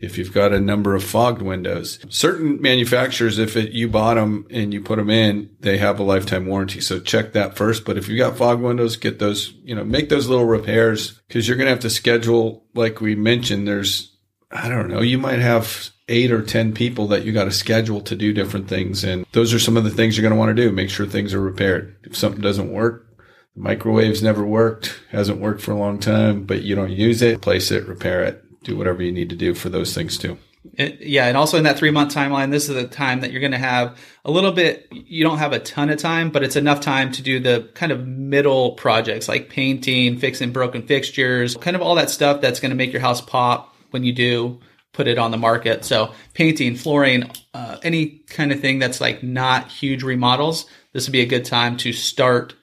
If 0.00 0.16
you've 0.16 0.32
got 0.32 0.52
a 0.52 0.60
number 0.60 0.94
of 0.94 1.02
fogged 1.02 1.42
windows, 1.42 1.98
certain 2.08 2.60
manufacturers, 2.60 3.38
if 3.38 3.56
it, 3.56 3.72
you 3.72 3.88
bought 3.88 4.14
them 4.14 4.46
and 4.50 4.72
you 4.72 4.80
put 4.80 4.96
them 4.96 5.10
in, 5.10 5.50
they 5.60 5.78
have 5.78 5.98
a 5.98 6.04
lifetime 6.04 6.46
warranty. 6.46 6.80
So 6.80 7.00
check 7.00 7.32
that 7.32 7.56
first. 7.56 7.84
But 7.84 7.96
if 7.96 8.08
you've 8.08 8.18
got 8.18 8.36
fogged 8.36 8.62
windows, 8.62 8.96
get 8.96 9.18
those, 9.18 9.52
you 9.62 9.74
know, 9.74 9.84
make 9.84 10.08
those 10.08 10.28
little 10.28 10.46
repairs 10.46 11.20
because 11.26 11.46
you're 11.46 11.56
going 11.56 11.66
to 11.66 11.72
have 11.72 11.80
to 11.80 11.90
schedule, 11.90 12.64
like 12.74 13.00
we 13.00 13.14
mentioned, 13.16 13.66
there's, 13.66 14.16
I 14.50 14.68
don't 14.68 14.88
know, 14.88 15.00
you 15.00 15.18
might 15.18 15.40
have 15.40 15.90
eight 16.08 16.32
or 16.32 16.42
10 16.42 16.72
people 16.72 17.06
that 17.08 17.24
you 17.24 17.32
got 17.32 17.44
to 17.44 17.52
schedule 17.52 18.00
to 18.00 18.16
do 18.16 18.32
different 18.32 18.68
things. 18.68 19.04
And 19.04 19.26
those 19.32 19.52
are 19.52 19.58
some 19.58 19.76
of 19.76 19.84
the 19.84 19.90
things 19.90 20.16
you're 20.16 20.22
going 20.22 20.32
to 20.32 20.38
want 20.38 20.56
to 20.56 20.62
do. 20.62 20.72
Make 20.72 20.90
sure 20.90 21.06
things 21.06 21.34
are 21.34 21.40
repaired. 21.40 21.96
If 22.04 22.16
something 22.16 22.40
doesn't 22.40 22.72
work, 22.72 23.06
the 23.54 23.62
microwave's 23.62 24.22
never 24.22 24.44
worked, 24.44 24.98
hasn't 25.10 25.40
worked 25.40 25.60
for 25.60 25.72
a 25.72 25.78
long 25.78 25.98
time, 25.98 26.44
but 26.44 26.62
you 26.62 26.74
don't 26.74 26.90
use 26.90 27.20
it, 27.20 27.42
place 27.42 27.70
it, 27.70 27.86
repair 27.86 28.24
it, 28.24 28.42
do 28.64 28.76
whatever 28.76 29.02
you 29.02 29.12
need 29.12 29.30
to 29.30 29.36
do 29.36 29.54
for 29.54 29.68
those 29.68 29.94
things 29.94 30.16
too. 30.16 30.38
It, 30.74 31.00
yeah, 31.00 31.26
and 31.26 31.36
also 31.36 31.56
in 31.56 31.64
that 31.64 31.78
three 31.78 31.90
month 31.90 32.14
timeline, 32.14 32.50
this 32.50 32.68
is 32.68 32.74
the 32.74 32.86
time 32.86 33.20
that 33.20 33.30
you're 33.30 33.40
going 33.40 33.52
to 33.52 33.58
have 33.58 33.98
a 34.24 34.30
little 34.30 34.52
bit. 34.52 34.88
You 34.90 35.24
don't 35.24 35.38
have 35.38 35.52
a 35.52 35.58
ton 35.58 35.90
of 35.90 35.98
time, 35.98 36.30
but 36.30 36.42
it's 36.42 36.56
enough 36.56 36.80
time 36.80 37.12
to 37.12 37.22
do 37.22 37.38
the 37.38 37.68
kind 37.74 37.92
of 37.92 38.06
middle 38.06 38.72
projects 38.72 39.28
like 39.28 39.50
painting, 39.50 40.18
fixing 40.18 40.52
broken 40.52 40.86
fixtures, 40.86 41.56
kind 41.56 41.76
of 41.76 41.82
all 41.82 41.94
that 41.94 42.10
stuff 42.10 42.40
that's 42.40 42.60
going 42.60 42.70
to 42.70 42.76
make 42.76 42.92
your 42.92 43.00
house 43.00 43.20
pop 43.20 43.74
when 43.90 44.04
you 44.04 44.12
do 44.12 44.60
put 44.92 45.06
it 45.06 45.18
on 45.18 45.30
the 45.30 45.36
market. 45.36 45.84
So 45.84 46.12
painting, 46.34 46.74
flooring, 46.74 47.30
uh, 47.54 47.76
any 47.82 48.20
kind 48.28 48.52
of 48.52 48.60
thing 48.60 48.78
that's 48.78 49.00
like 49.00 49.22
not 49.22 49.70
huge 49.70 50.02
remodels, 50.02 50.66
this 50.92 51.06
would 51.06 51.12
be 51.12 51.20
a 51.20 51.26
good 51.26 51.44
time 51.44 51.76
to 51.78 51.92
start 51.92 52.54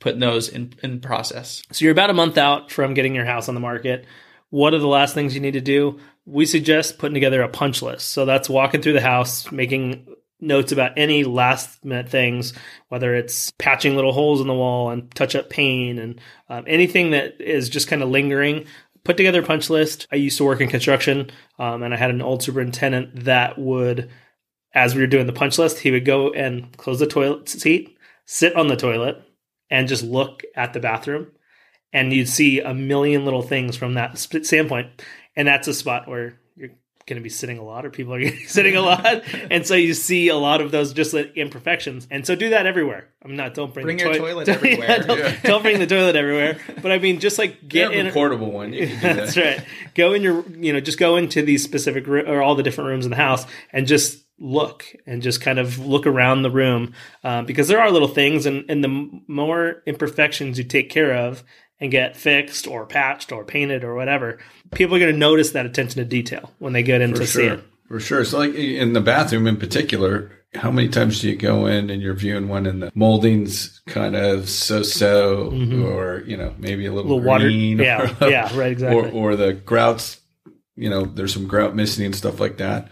putting 0.00 0.20
those 0.20 0.48
in, 0.48 0.74
in 0.82 1.00
process. 1.00 1.62
So 1.72 1.84
you're 1.84 1.92
about 1.92 2.10
a 2.10 2.14
month 2.14 2.38
out 2.38 2.70
from 2.70 2.94
getting 2.94 3.14
your 3.14 3.24
house 3.24 3.48
on 3.48 3.54
the 3.54 3.60
market. 3.60 4.06
What 4.50 4.74
are 4.74 4.78
the 4.78 4.86
last 4.86 5.14
things 5.14 5.34
you 5.34 5.40
need 5.40 5.52
to 5.52 5.60
do? 5.60 5.98
We 6.24 6.46
suggest 6.46 6.98
putting 6.98 7.14
together 7.14 7.42
a 7.42 7.48
punch 7.48 7.80
list. 7.82 8.08
So 8.08 8.24
that's 8.24 8.48
walking 8.48 8.82
through 8.82 8.92
the 8.92 9.00
house, 9.00 9.50
making 9.50 10.14
notes 10.40 10.72
about 10.72 10.92
any 10.96 11.24
last 11.24 11.84
minute 11.84 12.08
things, 12.08 12.52
whether 12.88 13.14
it's 13.14 13.50
patching 13.52 13.96
little 13.96 14.12
holes 14.12 14.40
in 14.40 14.46
the 14.46 14.54
wall 14.54 14.90
and 14.90 15.12
touch 15.14 15.34
up 15.34 15.50
paint 15.50 15.98
and 15.98 16.20
um, 16.48 16.64
anything 16.66 17.10
that 17.10 17.40
is 17.40 17.68
just 17.68 17.88
kind 17.88 18.02
of 18.02 18.08
lingering 18.08 18.66
put 19.08 19.16
together 19.16 19.40
a 19.40 19.46
punch 19.46 19.70
list. 19.70 20.06
I 20.12 20.16
used 20.16 20.36
to 20.36 20.44
work 20.44 20.60
in 20.60 20.68
construction, 20.68 21.30
um, 21.58 21.82
and 21.82 21.94
I 21.94 21.96
had 21.96 22.10
an 22.10 22.20
old 22.20 22.42
superintendent 22.42 23.24
that 23.24 23.58
would, 23.58 24.10
as 24.74 24.94
we 24.94 25.00
were 25.00 25.06
doing 25.06 25.26
the 25.26 25.32
punch 25.32 25.58
list, 25.58 25.78
he 25.78 25.90
would 25.90 26.04
go 26.04 26.30
and 26.30 26.76
close 26.76 26.98
the 26.98 27.06
toilet 27.06 27.48
seat, 27.48 27.96
sit 28.26 28.54
on 28.54 28.68
the 28.68 28.76
toilet, 28.76 29.16
and 29.70 29.88
just 29.88 30.04
look 30.04 30.42
at 30.54 30.74
the 30.74 30.80
bathroom. 30.80 31.28
And 31.90 32.12
you'd 32.12 32.28
see 32.28 32.60
a 32.60 32.74
million 32.74 33.24
little 33.24 33.40
things 33.40 33.76
from 33.76 33.94
that 33.94 34.18
standpoint. 34.18 35.02
And 35.34 35.48
that's 35.48 35.68
a 35.68 35.72
spot 35.72 36.06
where 36.06 36.38
going 37.08 37.16
to 37.16 37.22
be 37.22 37.28
sitting 37.28 37.58
a 37.58 37.64
lot 37.64 37.84
or 37.84 37.90
people 37.90 38.14
are 38.14 38.20
going 38.20 38.32
to 38.32 38.38
be 38.38 38.44
sitting 38.46 38.76
a 38.76 38.80
lot. 38.80 39.22
And 39.50 39.66
so 39.66 39.74
you 39.74 39.94
see 39.94 40.28
a 40.28 40.36
lot 40.36 40.60
of 40.60 40.70
those 40.70 40.92
just 40.92 41.14
like 41.14 41.36
imperfections. 41.36 42.06
And 42.10 42.26
so 42.26 42.34
do 42.34 42.50
that 42.50 42.66
everywhere. 42.66 43.08
I'm 43.22 43.34
not 43.34 43.54
don't 43.54 43.72
bring, 43.72 43.86
bring 43.86 43.96
the 43.96 44.04
your 44.04 44.12
toi- 44.14 44.18
toilet 44.18 44.48
everywhere 44.48 44.88
yeah, 44.88 44.98
don't, 44.98 45.18
yeah. 45.18 45.36
don't, 45.42 45.62
bring 45.62 45.78
the 45.78 45.86
toilet 45.86 46.16
everywhere. 46.16 46.58
But 46.82 46.92
i 46.92 46.98
mean 46.98 47.18
just 47.20 47.38
like 47.38 47.66
get 47.66 47.92
in 47.92 48.06
a 48.06 48.12
portable 48.12 48.52
one. 48.52 48.72
That's 48.72 49.36
right. 49.36 49.64
Go 49.94 50.12
in 50.12 50.22
your 50.22 50.44
you 50.50 50.72
know 50.72 50.80
just 50.80 50.98
go 50.98 51.16
into 51.16 51.42
these 51.42 51.64
specific 51.64 52.06
or 52.06 52.42
all 52.42 52.54
the 52.54 52.62
different 52.62 52.88
rooms 52.88 53.06
in 53.06 53.10
the 53.10 53.16
house 53.16 53.46
and 53.72 53.86
just 53.86 54.24
look 54.38 54.84
and 55.06 55.22
just 55.22 55.40
kind 55.40 55.58
of 55.58 55.78
look 55.78 56.06
around 56.06 56.42
the 56.42 56.50
room 56.50 56.94
um, 57.24 57.44
because 57.44 57.68
there 57.68 57.80
are 57.80 57.90
little 57.90 58.08
things 58.08 58.46
and, 58.46 58.64
and 58.68 58.84
the 58.84 59.22
more 59.26 59.82
imperfections 59.86 60.58
you 60.58 60.64
take 60.64 60.90
care 60.90 61.12
of 61.14 61.42
and 61.80 61.90
get 61.90 62.16
fixed 62.16 62.66
or 62.66 62.86
patched 62.86 63.32
or 63.32 63.44
painted 63.44 63.84
or 63.84 63.94
whatever, 63.94 64.38
people 64.72 64.96
are 64.96 65.00
going 65.00 65.12
to 65.12 65.18
notice 65.18 65.52
that 65.52 65.66
attention 65.66 66.02
to 66.02 66.08
detail 66.08 66.52
when 66.58 66.72
they 66.72 66.82
get 66.82 67.00
in 67.00 67.12
For 67.12 67.20
to 67.20 67.26
sure. 67.26 67.42
see 67.42 67.46
it. 67.48 67.64
For 67.88 68.00
sure. 68.00 68.24
So, 68.24 68.38
like 68.38 68.54
in 68.54 68.92
the 68.92 69.00
bathroom 69.00 69.46
in 69.46 69.56
particular, 69.56 70.30
how 70.54 70.70
many 70.70 70.88
times 70.88 71.20
do 71.20 71.28
you 71.28 71.36
go 71.36 71.66
in 71.66 71.90
and 71.90 72.02
you're 72.02 72.14
viewing 72.14 72.48
one 72.48 72.66
and 72.66 72.82
the 72.82 72.92
molding's 72.94 73.80
kind 73.86 74.16
of 74.16 74.48
so-so, 74.48 75.50
mm-hmm. 75.50 75.84
or 75.84 76.22
you 76.24 76.36
know 76.36 76.54
maybe 76.58 76.86
a 76.86 76.92
little, 76.92 77.12
a 77.12 77.14
little 77.14 77.38
green, 77.38 77.78
water, 77.78 77.84
yeah, 77.84 78.16
or, 78.20 78.30
yeah, 78.30 78.58
right, 78.58 78.72
exactly, 78.72 79.10
or, 79.10 79.32
or 79.32 79.36
the 79.36 79.52
grouts, 79.52 80.20
you 80.74 80.88
know, 80.90 81.04
there's 81.04 81.32
some 81.32 81.46
grout 81.46 81.74
missing 81.74 82.04
and 82.04 82.16
stuff 82.16 82.40
like 82.40 82.58
that. 82.58 82.88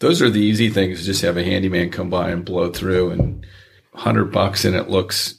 Those 0.00 0.22
are 0.22 0.30
the 0.30 0.40
easy 0.40 0.70
things. 0.70 1.04
Just 1.04 1.22
have 1.22 1.36
a 1.36 1.44
handyman 1.44 1.90
come 1.90 2.10
by 2.10 2.30
and 2.30 2.44
blow 2.44 2.70
through, 2.70 3.10
and 3.10 3.46
hundred 3.94 4.26
bucks, 4.26 4.64
and 4.64 4.76
it 4.76 4.88
looks 4.88 5.37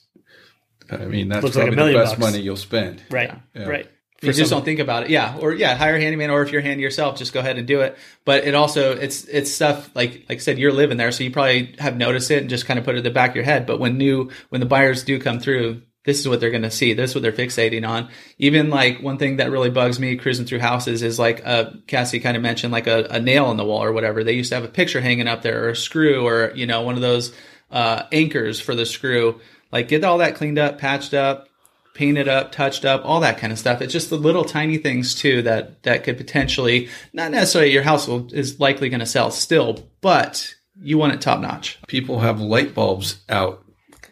I 0.91 1.05
mean, 1.05 1.29
that's 1.29 1.43
Looks 1.43 1.55
probably 1.55 1.75
like 1.75 1.93
the 1.93 2.00
best 2.00 2.19
bucks. 2.19 2.19
money 2.19 2.43
you'll 2.43 2.55
spend. 2.58 3.03
Right. 3.10 3.31
Yeah. 3.55 3.65
Right. 3.65 3.88
For 4.19 4.25
you 4.25 4.34
just 4.34 4.51
don't 4.51 4.65
think 4.65 4.79
about 4.79 5.03
it. 5.03 5.12
Yeah. 5.12 5.38
Or 5.39 5.53
yeah, 5.53 5.75
hire 5.75 5.96
a 5.96 6.01
handyman 6.01 6.29
or 6.29 6.41
if 6.41 6.51
you're 6.51 6.62
handy 6.62 6.84
yourself, 6.84 7.17
just 7.17 7.31
go 7.31 7.39
ahead 7.39 7.58
and 7.58 7.65
do 7.65 7.79
it. 7.81 7.98
But 8.25 8.43
it 8.43 8.53
also 8.53 8.91
it's 8.91 9.24
it's 9.25 9.50
stuff 9.50 9.89
like 9.96 10.25
like 10.27 10.39
I 10.39 10.41
said, 10.41 10.60
you're 10.60 10.74
living 10.74 10.98
there, 10.98 11.12
so 11.13 11.24
you 11.24 11.31
probably 11.31 11.74
have 11.79 11.96
noticed 11.96 12.29
it 12.29 12.41
and 12.41 12.50
just 12.50 12.65
kind 12.65 12.77
of 12.77 12.84
put 12.84 12.96
it 12.96 12.98
in 12.98 13.03
the 13.05 13.12
back 13.12 13.29
of 13.29 13.36
your 13.38 13.46
head. 13.46 13.65
But 13.65 13.79
when 13.79 13.98
new 13.98 14.29
when 14.50 14.60
the 14.60 14.67
buyers 14.67 15.03
do 15.03 15.19
come 15.22 15.39
through, 15.39 15.84
this 16.03 16.19
is 16.19 16.27
what 16.27 16.41
they're 16.41 16.51
gonna 16.51 16.69
see. 16.69 16.91
This 16.93 17.12
is 17.12 17.15
what 17.15 17.22
they're 17.22 17.31
fixating 17.31 17.88
on. 17.88 18.10
Even 18.38 18.69
like 18.69 19.01
one 19.01 19.17
thing 19.17 19.38
that 19.38 19.51
really 19.51 19.69
bugs 19.69 20.01
me 20.01 20.17
cruising 20.17 20.46
through 20.46 20.60
houses 20.60 21.01
is 21.01 21.17
like 21.17 21.41
uh 21.46 21.69
Cassie 21.88 22.19
kind 22.19 22.36
of 22.36 22.43
mentioned 22.43 22.74
like 22.74 22.88
a, 22.88 23.08
a 23.10 23.22
nail 23.22 23.51
in 23.51 23.58
the 23.58 23.63
wall 23.63 23.84
or 23.84 23.93
whatever. 23.93 24.25
They 24.25 24.34
used 24.34 24.50
to 24.50 24.55
have 24.55 24.65
a 24.65 24.69
picture 24.69 25.00
hanging 25.00 25.29
up 25.29 25.43
there 25.43 25.63
or 25.63 25.69
a 25.69 25.75
screw 25.77 26.27
or, 26.27 26.51
you 26.55 26.65
know, 26.65 26.81
one 26.81 26.96
of 26.96 27.01
those 27.01 27.34
uh 27.72 28.03
anchors 28.12 28.60
for 28.60 28.75
the 28.75 28.86
screw. 28.86 29.39
Like 29.71 29.88
get 29.88 30.03
all 30.03 30.17
that 30.19 30.35
cleaned 30.35 30.59
up, 30.59 30.79
patched 30.79 31.13
up, 31.13 31.49
painted 31.93 32.27
up, 32.27 32.51
touched 32.51 32.85
up, 32.85 33.01
all 33.03 33.19
that 33.19 33.38
kind 33.38 33.51
of 33.51 33.59
stuff. 33.59 33.81
It's 33.81 33.93
just 33.93 34.09
the 34.09 34.17
little 34.17 34.45
tiny 34.45 34.77
things 34.77 35.13
too 35.13 35.41
that 35.41 35.83
that 35.83 36.03
could 36.03 36.17
potentially 36.17 36.89
not 37.13 37.31
necessarily 37.31 37.71
your 37.71 37.83
house 37.83 38.07
will, 38.07 38.33
is 38.33 38.59
likely 38.59 38.89
going 38.89 39.01
to 39.01 39.05
sell 39.05 39.31
still, 39.31 39.89
but 40.01 40.55
you 40.81 40.97
want 40.97 41.13
it 41.13 41.21
top 41.21 41.39
notch. 41.41 41.77
People 41.88 42.19
have 42.19 42.39
light 42.39 42.73
bulbs 42.73 43.19
out. 43.27 43.65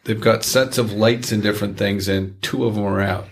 They've 0.04 0.20
got 0.20 0.44
sets 0.44 0.78
of 0.78 0.94
lights 0.94 1.32
and 1.32 1.44
different 1.44 1.78
things, 1.78 2.08
and 2.08 2.42
two 2.42 2.66
of 2.66 2.76
them 2.76 2.86
are 2.86 3.02
out. 3.02 3.28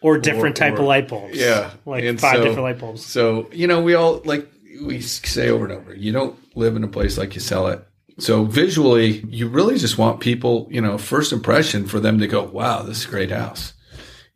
Or 0.00 0.18
different 0.18 0.58
or, 0.58 0.60
type 0.60 0.74
or, 0.74 0.82
of 0.82 0.86
light 0.86 1.08
bulbs. 1.08 1.36
Yeah, 1.36 1.72
like 1.84 2.04
and 2.04 2.20
five 2.20 2.36
so, 2.36 2.44
different 2.44 2.62
light 2.62 2.78
bulbs. 2.78 3.04
So 3.04 3.48
you 3.52 3.66
know, 3.66 3.80
we 3.80 3.94
all 3.94 4.22
like 4.24 4.48
we 4.82 5.00
say 5.00 5.48
over 5.50 5.64
and 5.64 5.72
over. 5.72 5.94
You 5.94 6.12
don't 6.12 6.38
live 6.56 6.76
in 6.76 6.84
a 6.84 6.88
place 6.88 7.16
like 7.16 7.34
you 7.34 7.40
sell 7.40 7.68
it. 7.68 7.85
So 8.18 8.44
visually, 8.44 9.24
you 9.28 9.48
really 9.48 9.78
just 9.78 9.98
want 9.98 10.20
people, 10.20 10.68
you 10.70 10.80
know, 10.80 10.96
first 10.96 11.32
impression 11.32 11.86
for 11.86 12.00
them 12.00 12.18
to 12.20 12.26
go, 12.26 12.42
"Wow, 12.44 12.82
this 12.82 13.00
is 13.00 13.06
a 13.06 13.10
great 13.10 13.30
house." 13.30 13.74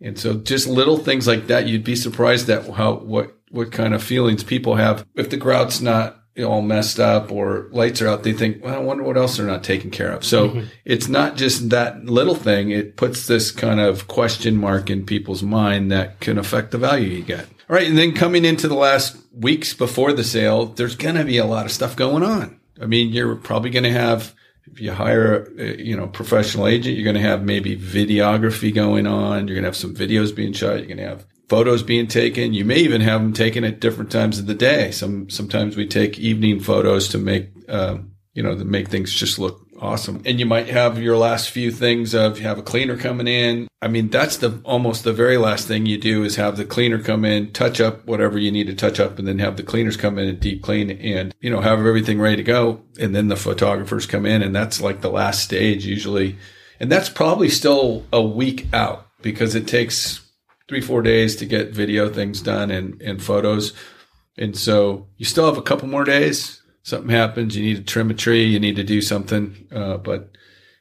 And 0.01 0.19
so 0.19 0.35
just 0.35 0.67
little 0.67 0.97
things 0.97 1.27
like 1.27 1.47
that, 1.49 1.67
you'd 1.67 1.85
be 1.85 1.97
surprised 1.97 2.49
at 2.49 2.69
how, 2.69 2.95
what, 2.95 3.37
what 3.51 3.73
kind 3.73 3.95
of 3.95 4.03
feelings 4.03 4.43
people 4.43 4.77
have. 4.77 5.07
If 5.15 5.31
the 5.31 5.37
grout's 5.37 5.81
not 5.81 6.17
all 6.43 6.63
messed 6.63 6.99
up 6.99 7.31
or 7.31 7.69
lights 7.71 8.01
are 8.01 8.09
out, 8.09 8.23
they 8.23 8.33
think, 8.33 8.65
well, 8.65 8.75
I 8.75 8.79
wonder 8.79 9.03
what 9.03 9.19
else 9.19 9.37
they're 9.37 9.47
not 9.47 9.65
taking 9.65 9.91
care 9.91 10.11
of. 10.11 10.25
So 10.25 10.49
mm-hmm. 10.49 10.67
it's 10.85 11.09
not 11.09 11.37
just 11.37 11.69
that 11.71 12.05
little 12.05 12.35
thing. 12.35 12.71
It 12.71 12.97
puts 12.97 13.27
this 13.27 13.51
kind 13.51 13.81
of 13.81 14.09
question 14.09 14.57
mark 14.57 14.89
in 14.89 15.05
people's 15.05 15.43
mind 15.43 15.93
that 15.93 16.21
can 16.21 16.39
affect 16.39 16.71
the 16.71 16.79
value 16.79 17.09
you 17.09 17.23
get. 17.23 17.47
All 17.69 17.77
right. 17.77 17.87
And 17.87 17.99
then 17.99 18.15
coming 18.15 18.45
into 18.45 18.69
the 18.69 18.75
last 18.75 19.17
weeks 19.33 19.75
before 19.75 20.13
the 20.13 20.25
sale, 20.25 20.67
there's 20.67 20.97
going 20.97 21.17
to 21.17 21.25
be 21.25 21.39
a 21.39 21.45
lot 21.47 21.67
of 21.67 21.73
stuff 21.73 21.95
going 21.95 22.23
on. 22.23 22.60
I 22.81 22.87
mean, 22.87 23.13
you're 23.13 23.37
probably 23.37 23.71
going 23.71 23.85
to 23.85 23.93
have 23.93 24.35
if 24.73 24.81
you 24.81 24.93
hire 24.93 25.49
a 25.59 25.81
you 25.81 25.97
know 25.97 26.07
professional 26.07 26.67
agent, 26.67 26.97
you're 26.97 27.05
going 27.05 27.17
to 27.17 27.29
have 27.29 27.43
maybe 27.43 27.77
videography 27.77 28.75
going 28.75 29.07
on. 29.07 29.49
You're 29.49 29.55
going 29.57 29.65
to 29.65 29.69
have 29.69 29.77
some 29.77 29.95
videos 29.95 30.35
being 30.35 30.53
shot. 30.53 30.79
You're 30.79 30.87
going 30.87 30.99
to 30.99 31.09
have 31.09 31.27
photos 31.49 31.83
being 31.83 32.07
taken. 32.07 32.55
You 32.55 32.65
may 32.65 32.77
even 32.77 33.01
have 33.01 33.21
them 33.21 33.33
taken 33.33 33.65
at 33.65 33.81
different 33.81 34.11
times 34.11 34.39
of 34.39 34.47
the 34.47 34.55
day. 34.55 34.91
Some 34.93 35.29
sometimes 35.31 35.77
we 35.77 35.87
take 35.87 36.19
evening 36.19 36.61
photos 36.61 37.09
to 37.09 37.19
make 37.19 37.51
uh, 37.69 37.99
you 38.35 38.43
know 38.43 38.57
to 38.57 38.65
make 38.65 38.89
things 38.89 39.13
just 39.13 39.39
look 39.39 39.67
awesome. 39.81 40.23
And 40.25 40.39
you 40.39 40.47
might 40.47 40.69
have 40.69 41.01
your 41.01 41.17
last 41.17 41.51
few 41.51 41.71
things 41.71 42.15
of 42.15 42.39
you 42.39 42.45
have 42.45 42.59
a 42.59 42.63
cleaner 42.63 42.97
coming 42.97 43.27
in. 43.27 43.69
I 43.83 43.89
mean, 43.89 44.09
that's 44.09 44.37
the 44.37 44.61
almost 44.65 45.05
the 45.05 45.13
very 45.13 45.39
last 45.39 45.67
thing 45.67 45.87
you 45.87 45.99
do 45.99 46.23
is 46.23 46.37
have 46.37 46.57
the 46.57 46.65
cleaner 46.65 47.03
come 47.03 47.25
in, 47.25 47.53
touch 47.53 47.81
up 47.81 48.07
whatever 48.07 48.39
you 48.39 48.53
need 48.53 48.67
to 48.67 48.75
touch 48.75 49.01
up, 49.01 49.19
and 49.19 49.27
then 49.27 49.39
have 49.39 49.57
the 49.57 49.63
cleaners 49.63 49.97
come 49.97 50.19
in 50.19 50.29
and 50.29 50.39
deep 50.39 50.63
clean 50.63 50.91
and, 50.91 51.35
you 51.41 51.51
know, 51.51 51.61
have 51.61 51.79
everything 51.79 52.21
ready 52.21 52.37
to 52.37 52.43
go. 52.43 52.83
And 53.01 53.15
then 53.15 53.29
the 53.29 53.37
photographers 53.37 54.07
come 54.07 54.27
in 54.27 54.43
and 54.43 54.55
that's 54.55 54.81
like 54.81 55.01
the 55.01 55.11
last 55.11 55.43
stage 55.43 55.87
usually. 55.87 56.37
And 56.79 56.93
that's 56.93 57.09
probably 57.09 57.49
still 57.49 58.05
a 58.13 58.23
week 58.23 58.67
out 58.73 59.07
because 59.23 59.55
it 59.55 59.67
takes 59.67 60.21
three, 60.69 60.81
four 60.81 61.03
days 61.03 61.37
to 61.37 61.47
get 61.47 61.75
video 61.75 62.09
things 62.09 62.41
done 62.41 62.71
and, 62.71 63.01
and 63.03 63.23
photos. 63.23 63.73
And 64.39 64.57
so 64.57 65.09
you 65.17 65.25
still 65.25 65.47
have 65.47 65.59
a 65.59 65.63
couple 65.63 65.89
more 65.89 66.05
days 66.05 66.60
something 66.83 67.11
happens, 67.11 67.57
you 67.57 67.63
need 67.63 67.77
to 67.77 67.83
trim 67.83 68.11
a 68.11 68.15
tree, 68.15 68.45
you 68.45 68.61
need 68.61 68.77
to 68.77 68.85
do 68.85 69.01
something, 69.01 69.69
uh, 69.73 69.97
but 69.99 70.31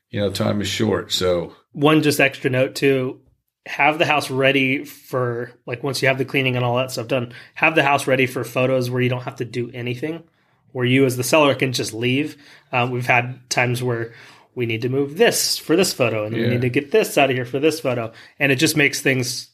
you 0.10 0.20
know, 0.20 0.32
time 0.32 0.62
is 0.62 0.68
short. 0.68 1.12
So 1.12 1.54
one 1.72 2.02
just 2.02 2.20
extra 2.20 2.50
note 2.50 2.76
too, 2.76 3.22
have 3.66 4.00
the 4.00 4.06
house 4.06 4.32
ready 4.32 4.84
for 4.84 5.52
like 5.66 5.84
once 5.84 6.02
you 6.02 6.08
have 6.08 6.18
the 6.18 6.26
cleaning 6.26 6.56
and 6.56 6.66
all 6.66 6.78
that 6.78 6.92
stuff 6.92 7.08
done, 7.08 7.34
have 7.54 7.76
the 7.76 7.84
house 7.84 8.08
ready 8.08 8.26
for 8.26 8.44
photos 8.44 8.90
where 8.90 9.02
you 9.02 9.10
don't 9.10 9.24
have 9.24 9.38
to 9.38 9.46
do 9.46 9.70
anything, 9.74 10.24
where 10.72 10.86
you 10.86 11.06
as 11.06 11.18
the 11.18 11.24
seller 11.24 11.54
can 11.54 11.74
just 11.74 11.94
leave. 11.94 12.38
Um, 12.72 12.92
we've 12.92 13.06
had 13.06 13.50
times 13.50 13.84
where 13.84 14.14
we 14.56 14.66
need 14.66 14.82
to 14.82 14.90
move 14.90 15.18
this 15.18 15.58
for 15.58 15.76
this 15.76 15.94
photo 15.94 16.26
and 16.26 16.36
yeah. 16.36 16.44
we 16.44 16.50
need 16.50 16.62
to 16.62 16.70
get 16.70 16.92
this 16.92 17.18
out 17.18 17.30
of 17.30 17.36
here 17.36 17.46
for 17.46 17.60
this 17.60 17.80
photo, 17.80 18.12
and 18.40 18.52
it 18.52 18.56
just 18.56 18.76
makes 18.76 19.02
things 19.02 19.52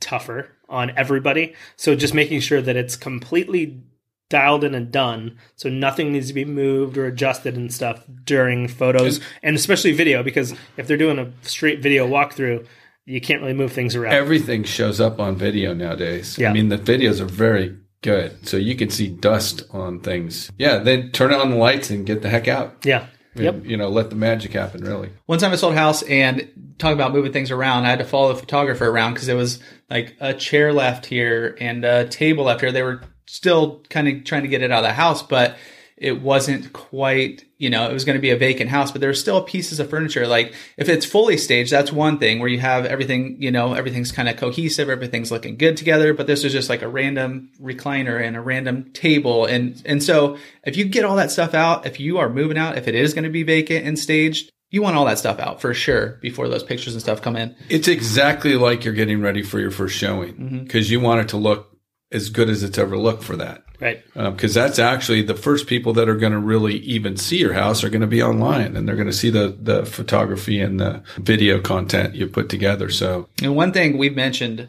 tougher 0.00 0.50
on 0.68 0.92
everybody. 0.96 1.54
So 1.76 1.94
just 1.94 2.14
making 2.14 2.40
sure 2.40 2.60
that 2.60 2.76
it's 2.76 2.96
completely 2.96 3.82
dialed 4.30 4.64
in 4.64 4.74
and 4.74 4.90
done. 4.90 5.38
So 5.56 5.68
nothing 5.68 6.12
needs 6.12 6.28
to 6.28 6.34
be 6.34 6.44
moved 6.44 6.96
or 6.96 7.06
adjusted 7.06 7.56
and 7.56 7.72
stuff 7.72 8.04
during 8.24 8.68
photos 8.68 9.20
and 9.42 9.54
especially 9.56 9.92
video 9.92 10.22
because 10.22 10.54
if 10.76 10.86
they're 10.86 10.96
doing 10.96 11.18
a 11.18 11.32
straight 11.42 11.80
video 11.80 12.08
walkthrough, 12.08 12.66
you 13.04 13.20
can't 13.20 13.42
really 13.42 13.54
move 13.54 13.72
things 13.72 13.94
around. 13.94 14.14
Everything 14.14 14.64
shows 14.64 15.00
up 15.00 15.20
on 15.20 15.36
video 15.36 15.74
nowadays. 15.74 16.38
Yeah. 16.38 16.50
I 16.50 16.52
mean, 16.52 16.70
the 16.70 16.78
videos 16.78 17.20
are 17.20 17.26
very 17.26 17.76
good. 18.02 18.46
So 18.48 18.56
you 18.56 18.76
can 18.76 18.90
see 18.90 19.08
dust 19.08 19.64
on 19.70 20.00
things. 20.00 20.50
Yeah. 20.58 20.78
Then 20.78 21.10
turn 21.12 21.32
on 21.32 21.50
the 21.50 21.56
lights 21.56 21.90
and 21.90 22.06
get 22.06 22.22
the 22.22 22.30
heck 22.30 22.48
out. 22.48 22.84
Yeah. 22.84 23.06
Yep. 23.36 23.64
You 23.64 23.76
know, 23.76 23.88
let 23.88 24.10
the 24.10 24.16
magic 24.16 24.52
happen, 24.52 24.84
really. 24.84 25.10
One 25.26 25.38
time 25.38 25.50
I 25.50 25.56
sold 25.56 25.74
a 25.74 25.76
house 25.76 26.02
and 26.02 26.74
talk 26.78 26.92
about 26.92 27.12
moving 27.12 27.32
things 27.32 27.50
around. 27.50 27.84
I 27.84 27.90
had 27.90 27.98
to 27.98 28.04
follow 28.04 28.32
the 28.32 28.38
photographer 28.38 28.86
around 28.86 29.14
because 29.14 29.28
it 29.28 29.34
was 29.34 29.60
like 29.90 30.16
a 30.20 30.32
chair 30.34 30.72
left 30.72 31.06
here 31.06 31.56
and 31.60 31.84
a 31.84 32.06
table 32.06 32.44
left 32.44 32.60
here. 32.60 32.70
They 32.70 32.82
were 32.84 33.02
still 33.26 33.82
kind 33.90 34.08
of 34.08 34.24
trying 34.24 34.42
to 34.42 34.48
get 34.48 34.62
it 34.62 34.70
out 34.70 34.84
of 34.84 34.88
the 34.88 34.94
house, 34.94 35.22
but 35.22 35.56
it 35.96 36.20
wasn't 36.20 36.72
quite, 36.72 37.44
you 37.56 37.70
know, 37.70 37.88
it 37.88 37.92
was 37.92 38.04
going 38.04 38.16
to 38.16 38.20
be 38.20 38.30
a 38.30 38.36
vacant 38.36 38.68
house, 38.68 38.90
but 38.90 39.00
there's 39.00 39.20
still 39.20 39.42
pieces 39.42 39.78
of 39.78 39.88
furniture. 39.88 40.26
Like 40.26 40.52
if 40.76 40.88
it's 40.88 41.06
fully 41.06 41.36
staged, 41.36 41.70
that's 41.70 41.92
one 41.92 42.18
thing 42.18 42.40
where 42.40 42.48
you 42.48 42.58
have 42.58 42.84
everything, 42.84 43.36
you 43.40 43.52
know, 43.52 43.74
everything's 43.74 44.10
kind 44.10 44.28
of 44.28 44.36
cohesive, 44.36 44.88
everything's 44.88 45.30
looking 45.30 45.56
good 45.56 45.76
together. 45.76 46.12
But 46.12 46.26
this 46.26 46.42
is 46.42 46.52
just 46.52 46.68
like 46.68 46.82
a 46.82 46.88
random 46.88 47.50
recliner 47.60 48.20
and 48.20 48.36
a 48.36 48.40
random 48.40 48.90
table. 48.92 49.46
And, 49.46 49.80
and 49.86 50.02
so 50.02 50.36
if 50.64 50.76
you 50.76 50.84
get 50.84 51.04
all 51.04 51.16
that 51.16 51.30
stuff 51.30 51.54
out, 51.54 51.86
if 51.86 52.00
you 52.00 52.18
are 52.18 52.28
moving 52.28 52.58
out, 52.58 52.76
if 52.76 52.88
it 52.88 52.96
is 52.96 53.14
going 53.14 53.24
to 53.24 53.30
be 53.30 53.44
vacant 53.44 53.86
and 53.86 53.96
staged, 53.96 54.50
you 54.70 54.82
want 54.82 54.96
all 54.96 55.04
that 55.04 55.20
stuff 55.20 55.38
out 55.38 55.60
for 55.60 55.72
sure 55.72 56.18
before 56.20 56.48
those 56.48 56.64
pictures 56.64 56.94
and 56.94 57.02
stuff 57.02 57.22
come 57.22 57.36
in. 57.36 57.54
It's 57.68 57.86
exactly 57.86 58.56
like 58.56 58.84
you're 58.84 58.94
getting 58.94 59.20
ready 59.20 59.44
for 59.44 59.60
your 59.60 59.70
first 59.70 59.94
showing 59.94 60.64
because 60.64 60.86
mm-hmm. 60.86 60.92
you 60.92 61.00
want 61.00 61.20
it 61.20 61.28
to 61.28 61.36
look 61.36 61.73
as 62.14 62.30
good 62.30 62.48
as 62.48 62.62
it's 62.62 62.78
ever 62.78 62.96
looked 62.96 63.24
for 63.24 63.36
that. 63.36 63.64
Right. 63.80 64.02
Because 64.14 64.56
um, 64.56 64.62
that's 64.62 64.78
actually 64.78 65.22
the 65.22 65.34
first 65.34 65.66
people 65.66 65.92
that 65.94 66.08
are 66.08 66.16
going 66.16 66.32
to 66.32 66.38
really 66.38 66.76
even 66.76 67.16
see 67.16 67.38
your 67.38 67.52
house 67.52 67.82
are 67.84 67.90
going 67.90 68.00
to 68.00 68.06
be 68.06 68.22
online 68.22 68.76
and 68.76 68.88
they're 68.88 68.96
going 68.96 69.08
to 69.08 69.12
see 69.12 69.30
the, 69.30 69.56
the 69.60 69.84
photography 69.84 70.60
and 70.60 70.80
the 70.80 71.02
video 71.18 71.60
content 71.60 72.14
you 72.14 72.28
put 72.28 72.48
together. 72.48 72.88
So, 72.88 73.28
and 73.42 73.56
one 73.56 73.72
thing 73.72 73.98
we've 73.98 74.14
mentioned 74.14 74.68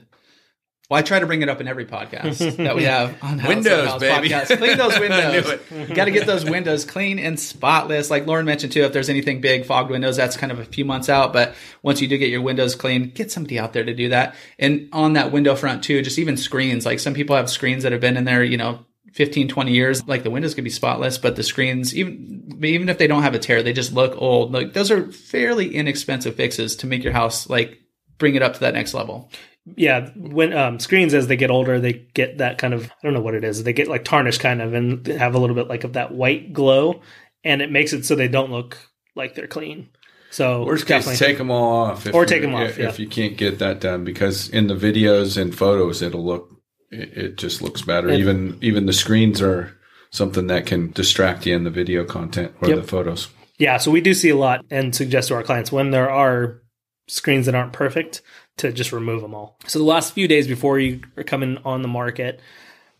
well, 0.89 0.99
I 0.99 1.01
try 1.01 1.19
to 1.19 1.25
bring 1.25 1.41
it 1.41 1.49
up 1.49 1.59
in 1.61 1.67
every 1.67 1.85
podcast 1.85 2.57
that 2.57 2.75
we 2.75 2.83
have 2.95 3.17
on 3.23 3.39
House 3.39 3.49
Windows, 3.49 3.87
House 3.87 3.99
baby. 3.99 4.29
Podcast. 4.29 4.57
Clean 4.57 4.77
those 4.77 4.99
windows. 4.99 5.59
you 5.89 5.95
got 5.95 6.05
to 6.05 6.11
get 6.11 6.27
those 6.27 6.45
windows 6.45 6.85
clean 6.85 7.17
and 7.17 7.39
spotless. 7.39 8.11
Like 8.11 8.27
Lauren 8.27 8.45
mentioned 8.45 8.71
too, 8.71 8.83
if 8.83 8.93
there's 8.93 9.09
anything 9.09 9.41
big, 9.41 9.65
fogged 9.65 9.89
windows, 9.89 10.15
that's 10.15 10.37
kind 10.37 10.51
of 10.51 10.59
a 10.59 10.65
few 10.65 10.85
months 10.85 11.09
out. 11.09 11.33
But 11.33 11.55
once 11.81 12.01
you 12.01 12.07
do 12.07 12.17
get 12.19 12.29
your 12.29 12.41
windows 12.41 12.75
clean, 12.75 13.09
get 13.09 13.31
somebody 13.31 13.57
out 13.57 13.73
there 13.73 13.83
to 13.83 13.95
do 13.95 14.09
that. 14.09 14.35
And 14.59 14.87
on 14.91 15.13
that 15.13 15.31
window 15.31 15.55
front 15.55 15.83
too, 15.83 16.03
just 16.03 16.19
even 16.19 16.37
screens. 16.37 16.85
Like 16.85 16.99
some 16.99 17.15
people 17.15 17.35
have 17.35 17.49
screens 17.49 17.81
that 17.81 17.91
have 17.91 18.01
been 18.01 18.15
in 18.15 18.25
there, 18.25 18.43
you 18.43 18.57
know, 18.57 18.85
15, 19.13 19.47
20 19.47 19.71
years, 19.71 20.05
like 20.07 20.23
the 20.23 20.29
windows 20.29 20.53
could 20.53 20.65
be 20.65 20.69
spotless, 20.69 21.17
but 21.17 21.35
the 21.35 21.43
screens, 21.43 21.95
even 21.95 22.59
even 22.63 22.89
if 22.89 22.97
they 22.97 23.07
don't 23.07 23.23
have 23.23 23.33
a 23.33 23.39
tear, 23.39 23.63
they 23.63 23.73
just 23.73 23.93
look 23.93 24.13
old. 24.21 24.51
Like 24.51 24.73
those 24.73 24.91
are 24.91 25.11
fairly 25.11 25.73
inexpensive 25.73 26.35
fixes 26.35 26.75
to 26.77 26.87
make 26.87 27.03
your 27.03 27.13
house 27.13 27.49
like 27.49 27.79
bring 28.17 28.35
it 28.35 28.41
up 28.43 28.53
to 28.55 28.59
that 28.59 28.73
next 28.73 28.93
level 28.93 29.31
yeah 29.75 30.09
when 30.15 30.53
um, 30.53 30.79
screens 30.79 31.13
as 31.13 31.27
they 31.27 31.35
get 31.35 31.49
older 31.49 31.79
they 31.79 31.93
get 32.13 32.37
that 32.37 32.57
kind 32.57 32.73
of 32.73 32.85
i 32.85 32.93
don't 33.03 33.13
know 33.13 33.21
what 33.21 33.33
it 33.33 33.43
is 33.43 33.63
they 33.63 33.73
get 33.73 33.87
like 33.87 34.03
tarnished 34.03 34.39
kind 34.39 34.61
of 34.61 34.73
and 34.73 35.07
have 35.07 35.33
a 35.33 35.39
little 35.39 35.55
bit 35.55 35.67
like 35.67 35.83
of 35.83 35.93
that 35.93 36.13
white 36.13 36.53
glow 36.53 37.01
and 37.43 37.61
it 37.61 37.71
makes 37.71 37.91
it 37.91 38.05
so 38.05 38.15
they 38.15 38.27
don't 38.27 38.51
look 38.51 38.77
like 39.15 39.33
they're 39.33 39.47
clean 39.47 39.89
so 40.29 40.63
worst 40.63 40.85
case 40.85 41.17
take 41.17 41.37
them 41.37 41.49
all 41.49 41.85
off 41.85 42.05
or 42.13 42.25
take 42.25 42.41
them 42.41 42.53
off 42.53 42.69
if, 42.69 42.77
yeah. 42.77 42.89
if 42.89 42.99
you 42.99 43.07
can't 43.07 43.37
get 43.37 43.59
that 43.59 43.79
done 43.79 44.03
because 44.03 44.49
in 44.49 44.67
the 44.67 44.75
videos 44.75 45.41
and 45.41 45.55
photos 45.55 46.01
it'll 46.01 46.25
look 46.25 46.51
it, 46.91 47.17
it 47.17 47.37
just 47.37 47.61
looks 47.61 47.81
better 47.81 48.09
and, 48.09 48.19
even 48.19 48.57
even 48.61 48.85
the 48.85 48.93
screens 48.93 49.41
are 49.41 49.75
something 50.11 50.47
that 50.47 50.65
can 50.65 50.91
distract 50.91 51.45
you 51.45 51.55
in 51.55 51.63
the 51.63 51.69
video 51.71 52.05
content 52.05 52.53
or 52.61 52.69
yep. 52.69 52.77
the 52.77 52.83
photos 52.83 53.29
yeah 53.57 53.77
so 53.77 53.89
we 53.89 54.01
do 54.01 54.13
see 54.13 54.29
a 54.29 54.35
lot 54.35 54.63
and 54.69 54.93
suggest 54.93 55.29
to 55.29 55.33
our 55.33 55.43
clients 55.43 55.71
when 55.71 55.89
there 55.89 56.09
are 56.09 56.61
screens 57.07 57.45
that 57.45 57.55
aren't 57.55 57.73
perfect 57.73 58.21
to 58.57 58.71
just 58.71 58.91
remove 58.91 59.21
them 59.21 59.33
all. 59.33 59.57
So 59.67 59.79
the 59.79 59.85
last 59.85 60.13
few 60.13 60.27
days 60.27 60.47
before 60.47 60.79
you 60.79 61.01
are 61.17 61.23
coming 61.23 61.57
on 61.65 61.81
the 61.81 61.87
market, 61.87 62.39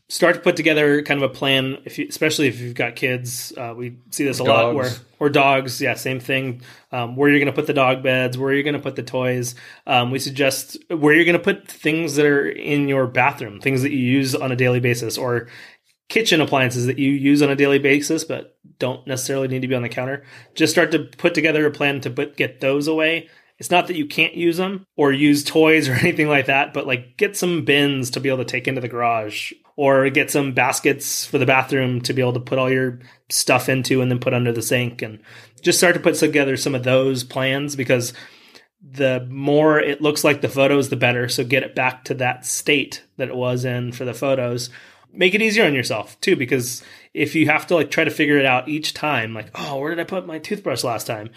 start 0.08 0.36
to 0.36 0.42
put 0.42 0.56
together 0.56 1.02
kind 1.02 1.22
of 1.22 1.30
a 1.30 1.34
plan. 1.34 1.78
If 1.86 1.98
you, 1.98 2.08
especially 2.10 2.48
if 2.48 2.60
you've 2.60 2.76
got 2.76 2.96
kids, 2.96 3.54
uh, 3.58 3.74
we 3.76 3.98
see 4.12 4.26
this 4.26 4.40
a 4.40 4.44
dogs. 4.44 4.50
lot. 4.50 4.76
Where 4.76 4.92
or 5.20 5.30
dogs, 5.30 5.82
yeah, 5.82 5.94
same 5.94 6.20
thing. 6.20 6.62
Um, 6.92 7.16
where 7.16 7.30
you're 7.30 7.40
going 7.40 7.48
to 7.48 7.54
put 7.54 7.68
the 7.68 7.74
dog 7.74 8.04
beds, 8.04 8.38
where 8.38 8.54
you're 8.54 8.64
going 8.64 8.76
to 8.76 8.82
put 8.82 8.96
the 8.96 9.04
toys. 9.04 9.56
Um, 9.88 10.12
we 10.12 10.20
suggest 10.20 10.78
where 10.90 11.14
you're 11.14 11.26
going 11.26 11.38
to 11.38 11.44
put 11.44 11.68
things 11.68 12.16
that 12.16 12.26
are 12.26 12.50
in 12.50 12.88
your 12.88 13.08
bathroom, 13.08 13.62
things 13.62 13.82
that 13.82 13.92
you 13.92 14.00
use 14.00 14.36
on 14.36 14.52
a 14.52 14.56
daily 14.56 14.80
basis, 14.80 15.18
or 15.18 15.48
kitchen 16.08 16.42
appliances 16.42 16.86
that 16.86 17.00
you 17.00 17.12
use 17.12 17.42
on 17.42 17.50
a 17.50 17.56
daily 17.56 17.80
basis 17.80 18.24
but 18.24 18.58
don't 18.78 19.08
necessarily 19.08 19.48
need 19.48 19.62
to 19.62 19.68
be 19.68 19.76
on 19.76 19.82
the 19.82 19.90
counter. 19.90 20.24
Just 20.54 20.72
start 20.72 20.92
to 20.92 21.00
put 21.00 21.34
together 21.34 21.66
a 21.66 21.72
plan 21.72 22.02
to 22.02 22.10
put, 22.10 22.38
get 22.38 22.62
those 22.62 22.88
away 22.88 23.28
it's 23.58 23.72
not 23.72 23.88
that 23.88 23.96
you 23.96 24.06
can't 24.06 24.36
use 24.36 24.58
them 24.58 24.86
or 24.96 25.12
use 25.12 25.44
toys 25.44 25.88
or 25.90 25.94
anything 25.94 26.28
like 26.28 26.48
that, 26.48 26.74
but 26.74 26.88
like 26.88 27.18
get 27.18 27.38
some 27.38 27.66
bins 27.66 28.12
to 28.12 28.20
be 28.20 28.30
able 28.30 28.40
to 28.40 28.46
take 28.46 28.68
into 28.68 28.82
the 28.82 28.88
garage 28.88 29.54
or 29.76 30.10
get 30.10 30.32
some 30.32 30.54
baskets 30.54 31.26
for 31.26 31.38
the 31.38 31.46
bathroom 31.46 32.02
to 32.02 32.14
be 32.14 32.22
able 32.22 32.34
to 32.34 32.40
put 32.40 32.58
all 32.58 32.72
your 32.72 33.00
stuff 33.30 33.68
into 33.68 34.02
and 34.02 34.10
then 34.10 34.20
put 34.20 34.34
under 34.34 34.52
the 34.52 34.62
sink 34.62 35.02
and 35.02 35.20
just 35.62 35.78
start 35.78 35.96
to 35.96 36.00
put 36.00 36.16
together 36.16 36.56
some 36.56 36.76
of 36.76 36.84
those 36.84 37.24
plans 37.24 37.76
because 37.76 38.14
the 38.88 39.26
more 39.30 39.80
it 39.80 40.02
looks 40.02 40.24
like 40.24 40.42
the 40.42 40.50
photos, 40.50 40.90
the 40.90 40.96
better. 40.96 41.28
So 41.28 41.44
get 41.44 41.64
it 41.64 41.76
back 41.76 42.04
to 42.06 42.14
that 42.16 42.46
state 42.46 43.04
that 43.18 43.30
it 43.30 43.36
was 43.36 43.66
in 43.66 43.92
for 43.92 44.06
the 44.06 44.14
photos. 44.14 44.70
Make 45.12 45.34
it 45.34 45.42
easier 45.42 45.66
on 45.66 45.74
yourself 45.74 46.20
too, 46.22 46.36
because 46.36 46.84
if 47.14 47.36
you 47.36 47.48
have 47.48 47.66
to 47.68 47.76
like 47.76 47.90
try 47.90 48.04
to 48.04 48.12
figure 48.12 48.38
it 48.38 48.46
out 48.46 48.70
each 48.70 48.94
time, 48.94 49.34
like, 49.34 49.50
oh, 49.56 49.80
where 49.80 49.90
did 49.90 50.00
I 50.00 50.04
put 50.04 50.28
my 50.28 50.40
toothbrush 50.40 50.84
last 50.84 51.08
time? 51.08 51.30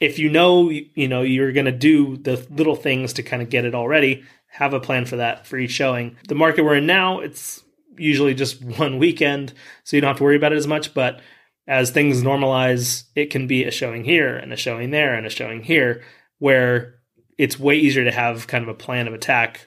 If 0.00 0.18
you 0.18 0.28
know 0.28 0.70
you 0.70 1.08
know 1.08 1.22
you're 1.22 1.52
going 1.52 1.66
to 1.66 1.72
do 1.72 2.16
the 2.16 2.46
little 2.50 2.76
things 2.76 3.12
to 3.14 3.22
kind 3.22 3.42
of 3.42 3.50
get 3.50 3.64
it 3.64 3.74
all 3.74 3.88
ready 3.88 4.24
have 4.48 4.72
a 4.72 4.80
plan 4.80 5.04
for 5.04 5.16
that 5.16 5.46
for 5.46 5.58
each 5.58 5.70
showing 5.70 6.16
the 6.28 6.34
market 6.34 6.64
we're 6.64 6.76
in 6.76 6.86
now 6.86 7.20
it's 7.20 7.62
usually 7.96 8.34
just 8.34 8.62
one 8.78 8.98
weekend 8.98 9.52
so 9.84 9.96
you 9.96 10.00
don't 10.00 10.08
have 10.08 10.18
to 10.18 10.24
worry 10.24 10.36
about 10.36 10.52
it 10.52 10.56
as 10.56 10.66
much 10.66 10.94
but 10.94 11.20
as 11.68 11.90
things 11.90 12.22
normalize 12.22 13.04
it 13.14 13.30
can 13.30 13.46
be 13.46 13.64
a 13.64 13.70
showing 13.70 14.04
here 14.04 14.36
and 14.36 14.52
a 14.52 14.56
showing 14.56 14.90
there 14.90 15.14
and 15.14 15.26
a 15.26 15.30
showing 15.30 15.62
here 15.62 16.02
where 16.38 16.94
it's 17.38 17.58
way 17.58 17.76
easier 17.76 18.04
to 18.04 18.12
have 18.12 18.46
kind 18.46 18.62
of 18.62 18.68
a 18.68 18.74
plan 18.74 19.06
of 19.08 19.14
attack 19.14 19.66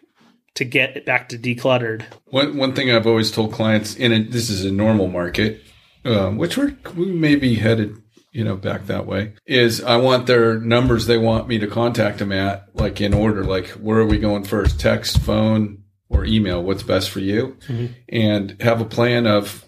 to 0.56 0.66
get 0.66 0.98
it 0.98 1.06
back 1.06 1.30
to 1.30 1.38
decluttered. 1.38 2.04
One 2.26 2.58
one 2.58 2.74
thing 2.74 2.92
I've 2.92 3.08
always 3.08 3.32
told 3.32 3.54
clients, 3.54 3.96
it, 3.96 4.32
this 4.32 4.50
is 4.50 4.66
a 4.66 4.72
normal 4.72 5.08
market, 5.08 5.62
um, 6.06 6.38
which 6.38 6.58
we're 6.58 6.76
we 6.96 7.12
may 7.12 7.36
be 7.36 7.56
headed, 7.56 7.98
you 8.32 8.44
know, 8.44 8.56
back 8.56 8.86
that 8.88 9.06
way, 9.06 9.34
is 9.46 9.84
I 9.84 9.98
want 9.98 10.28
their 10.28 10.60
numbers 10.60 11.06
they 11.06 11.18
want 11.18 11.48
me 11.48 11.60
to 11.60 11.68
contact 11.68 12.20
them 12.20 12.32
at, 12.32 12.68
like 12.74 13.02
in 13.02 13.14
order, 13.14 13.44
like 13.44 13.68
where 13.70 13.98
are 14.00 14.06
we 14.06 14.20
going 14.20 14.44
first, 14.44 14.80
text, 14.80 15.20
phone, 15.20 15.84
or 16.10 16.26
email? 16.26 16.64
What's 16.64 16.84
best 16.84 17.10
for 17.10 17.20
you, 17.20 17.58
mm-hmm. 17.68 17.94
and 18.10 18.62
have 18.62 18.82
a 18.82 18.86
plan 18.86 19.26
of 19.26 19.66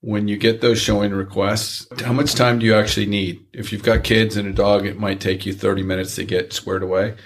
when 0.00 0.28
you 0.28 0.36
get 0.36 0.60
those 0.60 0.80
showing 0.80 1.12
requests, 1.12 1.86
how 2.02 2.12
much 2.12 2.34
time 2.34 2.58
do 2.58 2.66
you 2.66 2.74
actually 2.74 3.06
need? 3.06 3.44
If 3.52 3.70
you've 3.70 3.82
got 3.82 4.02
kids 4.02 4.36
and 4.36 4.48
a 4.48 4.52
dog, 4.52 4.86
it 4.86 4.98
might 4.98 5.20
take 5.20 5.44
you 5.44 5.52
30 5.52 5.82
minutes 5.82 6.14
to 6.16 6.24
get 6.24 6.52
squared 6.52 6.82
away. 6.82 7.16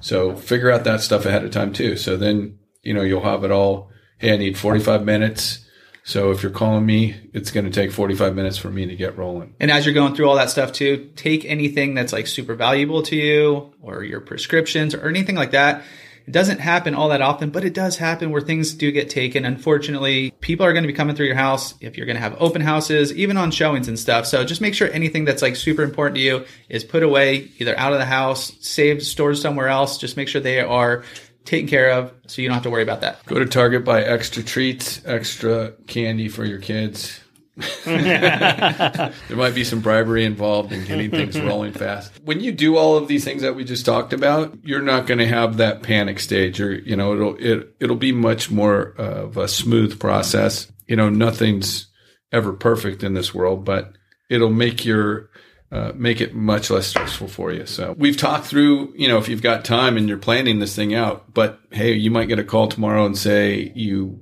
So 0.00 0.36
figure 0.36 0.70
out 0.70 0.84
that 0.84 1.00
stuff 1.00 1.26
ahead 1.26 1.44
of 1.44 1.50
time 1.50 1.72
too. 1.72 1.96
So 1.96 2.16
then, 2.16 2.58
you 2.82 2.94
know, 2.94 3.02
you'll 3.02 3.22
have 3.22 3.44
it 3.44 3.50
all. 3.50 3.90
Hey, 4.18 4.32
I 4.32 4.36
need 4.36 4.56
45 4.56 5.04
minutes. 5.04 5.66
So 6.10 6.32
if 6.32 6.42
you're 6.42 6.50
calling 6.50 6.84
me, 6.84 7.14
it's 7.32 7.52
going 7.52 7.66
to 7.66 7.70
take 7.70 7.92
45 7.92 8.34
minutes 8.34 8.58
for 8.58 8.68
me 8.68 8.84
to 8.84 8.96
get 8.96 9.16
rolling. 9.16 9.54
And 9.60 9.70
as 9.70 9.86
you're 9.86 9.94
going 9.94 10.16
through 10.16 10.28
all 10.28 10.34
that 10.34 10.50
stuff 10.50 10.72
too, 10.72 11.08
take 11.14 11.44
anything 11.44 11.94
that's 11.94 12.12
like 12.12 12.26
super 12.26 12.56
valuable 12.56 13.04
to 13.04 13.14
you 13.14 13.72
or 13.80 14.02
your 14.02 14.20
prescriptions 14.20 14.92
or 14.92 15.08
anything 15.08 15.36
like 15.36 15.52
that. 15.52 15.84
It 16.26 16.32
doesn't 16.32 16.58
happen 16.58 16.96
all 16.96 17.10
that 17.10 17.22
often, 17.22 17.50
but 17.50 17.64
it 17.64 17.74
does 17.74 17.96
happen 17.96 18.32
where 18.32 18.40
things 18.40 18.74
do 18.74 18.90
get 18.90 19.08
taken. 19.08 19.44
Unfortunately, 19.44 20.32
people 20.40 20.66
are 20.66 20.72
going 20.72 20.82
to 20.82 20.88
be 20.88 20.92
coming 20.92 21.14
through 21.14 21.26
your 21.26 21.36
house 21.36 21.74
if 21.80 21.96
you're 21.96 22.06
going 22.06 22.16
to 22.16 22.22
have 22.22 22.36
open 22.40 22.60
houses, 22.60 23.12
even 23.14 23.36
on 23.36 23.52
showings 23.52 23.86
and 23.86 23.96
stuff. 23.96 24.26
So 24.26 24.44
just 24.44 24.60
make 24.60 24.74
sure 24.74 24.90
anything 24.90 25.24
that's 25.24 25.42
like 25.42 25.54
super 25.54 25.82
important 25.82 26.16
to 26.16 26.22
you 26.22 26.44
is 26.68 26.82
put 26.82 27.04
away, 27.04 27.52
either 27.58 27.78
out 27.78 27.92
of 27.92 28.00
the 28.00 28.04
house, 28.04 28.52
saved, 28.58 29.04
stored 29.04 29.38
somewhere 29.38 29.68
else. 29.68 29.96
Just 29.96 30.16
make 30.16 30.26
sure 30.26 30.40
they 30.40 30.60
are 30.60 31.04
taken 31.44 31.68
care 31.68 31.92
of 31.92 32.12
so 32.26 32.42
you 32.42 32.48
don't 32.48 32.54
have 32.54 32.62
to 32.64 32.70
worry 32.70 32.82
about 32.82 33.00
that. 33.00 33.24
Go 33.26 33.38
to 33.38 33.46
Target, 33.46 33.84
buy 33.84 34.02
extra 34.02 34.42
treats, 34.42 35.04
extra 35.04 35.72
candy 35.86 36.28
for 36.28 36.44
your 36.44 36.58
kids. 36.58 37.20
there 37.84 39.12
might 39.30 39.54
be 39.54 39.64
some 39.64 39.80
bribery 39.80 40.24
involved 40.24 40.72
in 40.72 40.84
getting 40.84 41.10
things 41.10 41.38
rolling 41.40 41.72
fast. 41.72 42.12
When 42.24 42.40
you 42.40 42.52
do 42.52 42.76
all 42.76 42.96
of 42.96 43.08
these 43.08 43.24
things 43.24 43.42
that 43.42 43.54
we 43.54 43.64
just 43.64 43.84
talked 43.84 44.12
about, 44.12 44.56
you're 44.62 44.80
not 44.82 45.06
going 45.06 45.18
to 45.18 45.26
have 45.26 45.58
that 45.58 45.82
panic 45.82 46.20
stage 46.20 46.60
or, 46.60 46.72
you 46.72 46.96
know, 46.96 47.12
it'll, 47.14 47.36
it, 47.36 47.74
it'll 47.80 47.96
be 47.96 48.12
much 48.12 48.50
more 48.50 48.94
of 48.96 49.36
a 49.36 49.48
smooth 49.48 49.98
process. 50.00 50.70
You 50.86 50.96
know, 50.96 51.10
nothing's 51.10 51.86
ever 52.32 52.52
perfect 52.52 53.02
in 53.02 53.14
this 53.14 53.34
world, 53.34 53.64
but 53.64 53.92
it'll 54.28 54.50
make 54.50 54.84
your, 54.84 55.29
uh, 55.72 55.92
make 55.94 56.20
it 56.20 56.34
much 56.34 56.70
less 56.70 56.86
stressful 56.86 57.28
for 57.28 57.52
you. 57.52 57.64
So 57.66 57.94
we've 57.96 58.16
talked 58.16 58.46
through, 58.46 58.92
you 58.96 59.08
know, 59.08 59.18
if 59.18 59.28
you've 59.28 59.42
got 59.42 59.64
time 59.64 59.96
and 59.96 60.08
you're 60.08 60.18
planning 60.18 60.58
this 60.58 60.74
thing 60.74 60.94
out, 60.94 61.32
but 61.32 61.60
hey, 61.70 61.92
you 61.92 62.10
might 62.10 62.28
get 62.28 62.38
a 62.38 62.44
call 62.44 62.68
tomorrow 62.68 63.06
and 63.06 63.16
say 63.16 63.72
you 63.74 64.20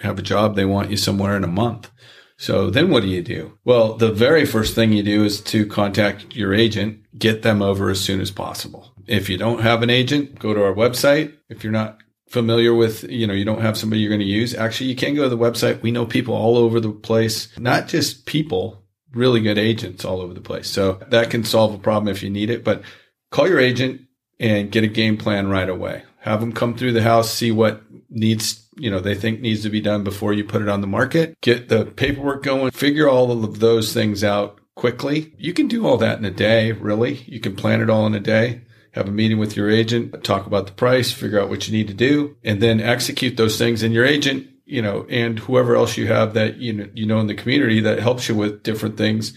have 0.00 0.18
a 0.18 0.22
job. 0.22 0.54
They 0.54 0.64
want 0.64 0.90
you 0.90 0.96
somewhere 0.96 1.36
in 1.36 1.44
a 1.44 1.48
month. 1.48 1.90
So 2.38 2.70
then 2.70 2.90
what 2.90 3.02
do 3.02 3.08
you 3.08 3.22
do? 3.22 3.58
Well, 3.64 3.94
the 3.94 4.12
very 4.12 4.44
first 4.44 4.74
thing 4.74 4.92
you 4.92 5.02
do 5.02 5.24
is 5.24 5.40
to 5.42 5.66
contact 5.66 6.36
your 6.36 6.52
agent, 6.52 7.00
get 7.18 7.42
them 7.42 7.62
over 7.62 7.90
as 7.90 8.00
soon 8.00 8.20
as 8.20 8.30
possible. 8.30 8.92
If 9.06 9.30
you 9.30 9.38
don't 9.38 9.62
have 9.62 9.82
an 9.82 9.90
agent, 9.90 10.38
go 10.38 10.52
to 10.52 10.62
our 10.62 10.74
website. 10.74 11.34
If 11.48 11.64
you're 11.64 11.72
not 11.72 11.98
familiar 12.28 12.74
with, 12.74 13.04
you 13.04 13.26
know, 13.26 13.32
you 13.32 13.44
don't 13.44 13.62
have 13.62 13.78
somebody 13.78 14.02
you're 14.02 14.10
going 14.10 14.20
to 14.20 14.26
use, 14.26 14.54
actually, 14.54 14.90
you 14.90 14.96
can 14.96 15.14
go 15.14 15.22
to 15.22 15.28
the 15.28 15.38
website. 15.38 15.80
We 15.80 15.92
know 15.92 16.04
people 16.04 16.34
all 16.34 16.58
over 16.58 16.78
the 16.78 16.90
place, 16.90 17.48
not 17.58 17.88
just 17.88 18.26
people, 18.26 18.82
really 19.16 19.40
good 19.40 19.58
agents 19.58 20.04
all 20.04 20.20
over 20.20 20.34
the 20.34 20.40
place. 20.40 20.68
So 20.68 21.00
that 21.08 21.30
can 21.30 21.44
solve 21.44 21.74
a 21.74 21.78
problem 21.78 22.14
if 22.14 22.22
you 22.22 22.30
need 22.30 22.50
it, 22.50 22.62
but 22.62 22.82
call 23.30 23.48
your 23.48 23.58
agent 23.58 24.02
and 24.38 24.70
get 24.70 24.84
a 24.84 24.88
game 24.88 25.16
plan 25.16 25.48
right 25.48 25.68
away. 25.68 26.02
Have 26.20 26.40
them 26.40 26.52
come 26.52 26.76
through 26.76 26.92
the 26.92 27.02
house, 27.02 27.30
see 27.30 27.50
what 27.50 27.82
needs, 28.10 28.68
you 28.76 28.90
know, 28.90 29.00
they 29.00 29.14
think 29.14 29.40
needs 29.40 29.62
to 29.62 29.70
be 29.70 29.80
done 29.80 30.04
before 30.04 30.32
you 30.32 30.44
put 30.44 30.62
it 30.62 30.68
on 30.68 30.80
the 30.80 30.86
market. 30.86 31.40
Get 31.40 31.68
the 31.68 31.86
paperwork 31.86 32.42
going, 32.42 32.70
figure 32.72 33.08
all 33.08 33.44
of 33.44 33.60
those 33.60 33.92
things 33.92 34.22
out 34.22 34.60
quickly. 34.74 35.34
You 35.38 35.52
can 35.52 35.68
do 35.68 35.86
all 35.86 35.96
that 35.98 36.18
in 36.18 36.24
a 36.24 36.30
day, 36.30 36.72
really. 36.72 37.24
You 37.26 37.40
can 37.40 37.56
plan 37.56 37.80
it 37.80 37.90
all 37.90 38.06
in 38.06 38.14
a 38.14 38.20
day. 38.20 38.62
Have 38.92 39.08
a 39.08 39.12
meeting 39.12 39.38
with 39.38 39.56
your 39.56 39.70
agent, 39.70 40.24
talk 40.24 40.46
about 40.46 40.66
the 40.66 40.72
price, 40.72 41.12
figure 41.12 41.38
out 41.40 41.50
what 41.50 41.68
you 41.68 41.76
need 41.76 41.88
to 41.88 41.94
do, 41.94 42.36
and 42.42 42.62
then 42.62 42.80
execute 42.80 43.36
those 43.36 43.58
things. 43.58 43.82
And 43.82 43.92
your 43.92 44.06
agent, 44.06 44.48
you 44.66 44.82
know, 44.82 45.06
and 45.08 45.38
whoever 45.38 45.76
else 45.76 45.96
you 45.96 46.08
have 46.08 46.34
that 46.34 46.58
you 46.58 46.72
know, 46.72 46.88
you 46.92 47.06
know 47.06 47.20
in 47.20 47.28
the 47.28 47.34
community 47.34 47.80
that 47.80 48.00
helps 48.00 48.28
you 48.28 48.34
with 48.34 48.62
different 48.62 48.98
things, 48.98 49.32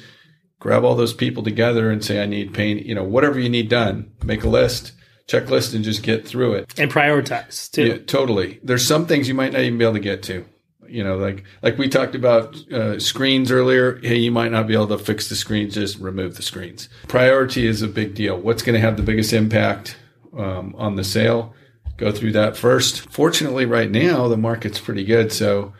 grab 0.59 0.83
all 0.83 0.95
those 0.95 1.13
people 1.13 1.43
together 1.43 1.89
and 1.89 2.03
say, 2.03 2.21
I 2.21 2.25
need 2.25 2.53
paint, 2.53 2.85
you 2.85 2.95
know, 2.95 3.03
whatever 3.03 3.39
you 3.39 3.49
need 3.49 3.69
done, 3.69 4.11
make 4.23 4.43
a 4.43 4.49
list, 4.49 4.91
checklist 5.29 5.75
and 5.75 5.83
just 5.83 6.03
get 6.03 6.27
through 6.27 6.53
it. 6.53 6.77
And 6.77 6.91
prioritize 6.91 7.71
too. 7.71 7.85
Yeah, 7.85 7.97
totally. 7.99 8.59
There's 8.63 8.85
some 8.85 9.05
things 9.05 9.27
you 9.27 9.35
might 9.35 9.53
not 9.53 9.61
even 9.61 9.77
be 9.77 9.85
able 9.85 9.93
to 9.93 9.99
get 9.99 10.23
to. 10.23 10.45
You 10.87 11.03
know, 11.03 11.17
like 11.17 11.43
like 11.61 11.77
we 11.77 11.87
talked 11.87 12.15
about 12.15 12.55
uh, 12.71 12.99
screens 12.99 13.51
earlier. 13.51 13.99
Hey, 14.01 14.17
you 14.17 14.31
might 14.31 14.51
not 14.51 14.65
be 14.65 14.73
able 14.73 14.87
to 14.87 14.97
fix 14.97 15.29
the 15.29 15.35
screens. 15.35 15.75
Just 15.75 15.99
remove 15.99 16.35
the 16.35 16.41
screens. 16.41 16.89
Priority 17.07 17.67
is 17.67 17.83
a 17.83 17.87
big 17.87 18.15
deal. 18.15 18.39
What's 18.39 18.63
going 18.63 18.73
to 18.73 18.79
have 18.79 18.97
the 18.97 19.03
biggest 19.03 19.31
impact 19.31 19.97
um, 20.35 20.73
on 20.79 20.95
the 20.95 21.03
sale? 21.03 21.53
Go 21.99 22.13
through 22.13 22.31
that 22.31 22.55
first. 22.55 23.11
Fortunately, 23.11 23.65
right 23.65 23.91
now 23.91 24.29
the 24.29 24.37
market's 24.37 24.79
pretty 24.79 25.03
good, 25.03 25.33
so 25.33 25.73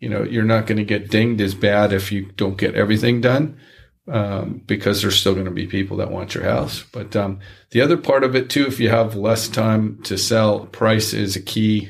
you 0.00 0.08
know 0.08 0.24
you're 0.24 0.42
not 0.42 0.66
going 0.66 0.78
to 0.78 0.84
get 0.84 1.10
dinged 1.10 1.40
as 1.40 1.54
bad 1.54 1.92
if 1.92 2.10
you 2.10 2.32
don't 2.32 2.58
get 2.58 2.74
everything 2.74 3.20
done 3.20 3.56
um, 4.08 4.62
because 4.66 5.00
there's 5.00 5.14
still 5.14 5.34
going 5.34 5.46
to 5.46 5.52
be 5.52 5.68
people 5.68 5.98
that 5.98 6.10
want 6.10 6.34
your 6.34 6.42
house. 6.42 6.82
But 6.92 7.14
um, 7.14 7.38
the 7.70 7.80
other 7.80 7.96
part 7.96 8.24
of 8.24 8.34
it 8.34 8.50
too, 8.50 8.66
if 8.66 8.80
you 8.80 8.88
have 8.88 9.14
less 9.14 9.48
time 9.48 10.02
to 10.02 10.18
sell, 10.18 10.66
price 10.66 11.12
is 11.12 11.36
a 11.36 11.40
key. 11.40 11.88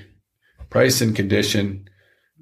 Price 0.69 1.01
and 1.01 1.17
condition 1.17 1.89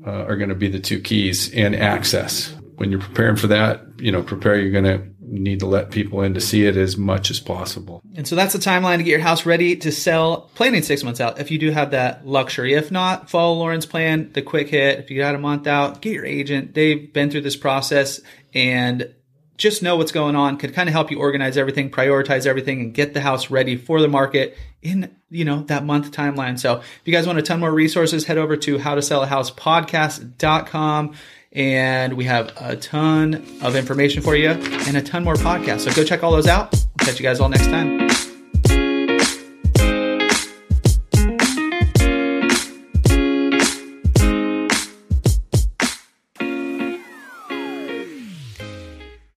uh, 0.04 0.24
are 0.24 0.36
going 0.36 0.48
to 0.48 0.54
be 0.56 0.68
the 0.68 0.80
two 0.80 1.00
keys, 1.00 1.54
and 1.54 1.74
access. 1.76 2.52
When 2.76 2.90
you're 2.90 3.00
preparing 3.00 3.36
for 3.36 3.46
that, 3.46 3.82
you 3.98 4.12
know, 4.12 4.22
prepare. 4.22 4.60
You're 4.60 4.72
going 4.72 4.84
to 4.84 5.08
need 5.30 5.60
to 5.60 5.66
let 5.66 5.90
people 5.90 6.22
in 6.22 6.34
to 6.34 6.40
see 6.40 6.66
it 6.66 6.76
as 6.76 6.96
much 6.96 7.30
as 7.30 7.40
possible. 7.40 8.02
And 8.14 8.26
so 8.26 8.34
that's 8.36 8.52
the 8.52 8.58
timeline 8.58 8.98
to 8.98 9.02
get 9.02 9.10
your 9.10 9.20
house 9.20 9.46
ready 9.46 9.76
to 9.76 9.92
sell, 9.92 10.50
planning 10.54 10.82
six 10.82 11.04
months 11.04 11.20
out. 11.20 11.38
If 11.38 11.50
you 11.50 11.58
do 11.58 11.70
have 11.70 11.90
that 11.92 12.26
luxury, 12.26 12.74
if 12.74 12.90
not, 12.90 13.30
follow 13.30 13.54
Lauren's 13.54 13.86
plan, 13.86 14.32
the 14.32 14.42
quick 14.42 14.68
hit. 14.68 14.98
If 14.98 15.10
you 15.10 15.18
got 15.18 15.34
a 15.34 15.38
month 15.38 15.66
out, 15.66 16.00
get 16.00 16.14
your 16.14 16.24
agent. 16.26 16.74
They've 16.74 17.12
been 17.12 17.30
through 17.30 17.42
this 17.42 17.56
process 17.56 18.20
and 18.54 19.14
just 19.58 19.82
know 19.82 19.96
what's 19.96 20.12
going 20.12 20.36
on 20.36 20.56
could 20.56 20.72
kind 20.72 20.88
of 20.88 20.92
help 20.92 21.10
you 21.10 21.18
organize 21.18 21.56
everything, 21.56 21.90
prioritize 21.90 22.46
everything, 22.46 22.80
and 22.80 22.94
get 22.94 23.12
the 23.12 23.20
house 23.20 23.50
ready 23.50 23.76
for 23.76 24.00
the 24.00 24.08
market 24.08 24.56
in 24.82 25.14
you 25.30 25.44
know 25.44 25.62
that 25.64 25.84
month 25.84 26.12
timeline. 26.12 26.58
So 26.58 26.76
if 26.78 27.02
you 27.04 27.12
guys 27.12 27.26
want 27.26 27.38
a 27.38 27.42
ton 27.42 27.60
more 27.60 27.72
resources, 27.72 28.24
head 28.24 28.38
over 28.38 28.56
to 28.56 28.78
how 28.78 28.94
to 28.94 29.02
sell 29.02 29.22
a 29.22 29.26
house 29.26 29.50
podcast.com 29.50 31.14
and 31.52 32.14
we 32.14 32.24
have 32.24 32.52
a 32.56 32.76
ton 32.76 33.34
of 33.62 33.76
information 33.76 34.22
for 34.22 34.36
you 34.36 34.50
and 34.50 34.96
a 34.96 35.02
ton 35.02 35.24
more 35.24 35.34
podcasts. 35.34 35.80
So 35.80 35.92
go 35.92 36.04
check 36.04 36.22
all 36.22 36.32
those 36.32 36.46
out. 36.46 36.74
Catch 36.98 37.18
you 37.18 37.22
guys 37.22 37.40
all 37.40 37.48
next 37.48 37.66
time. 37.66 38.27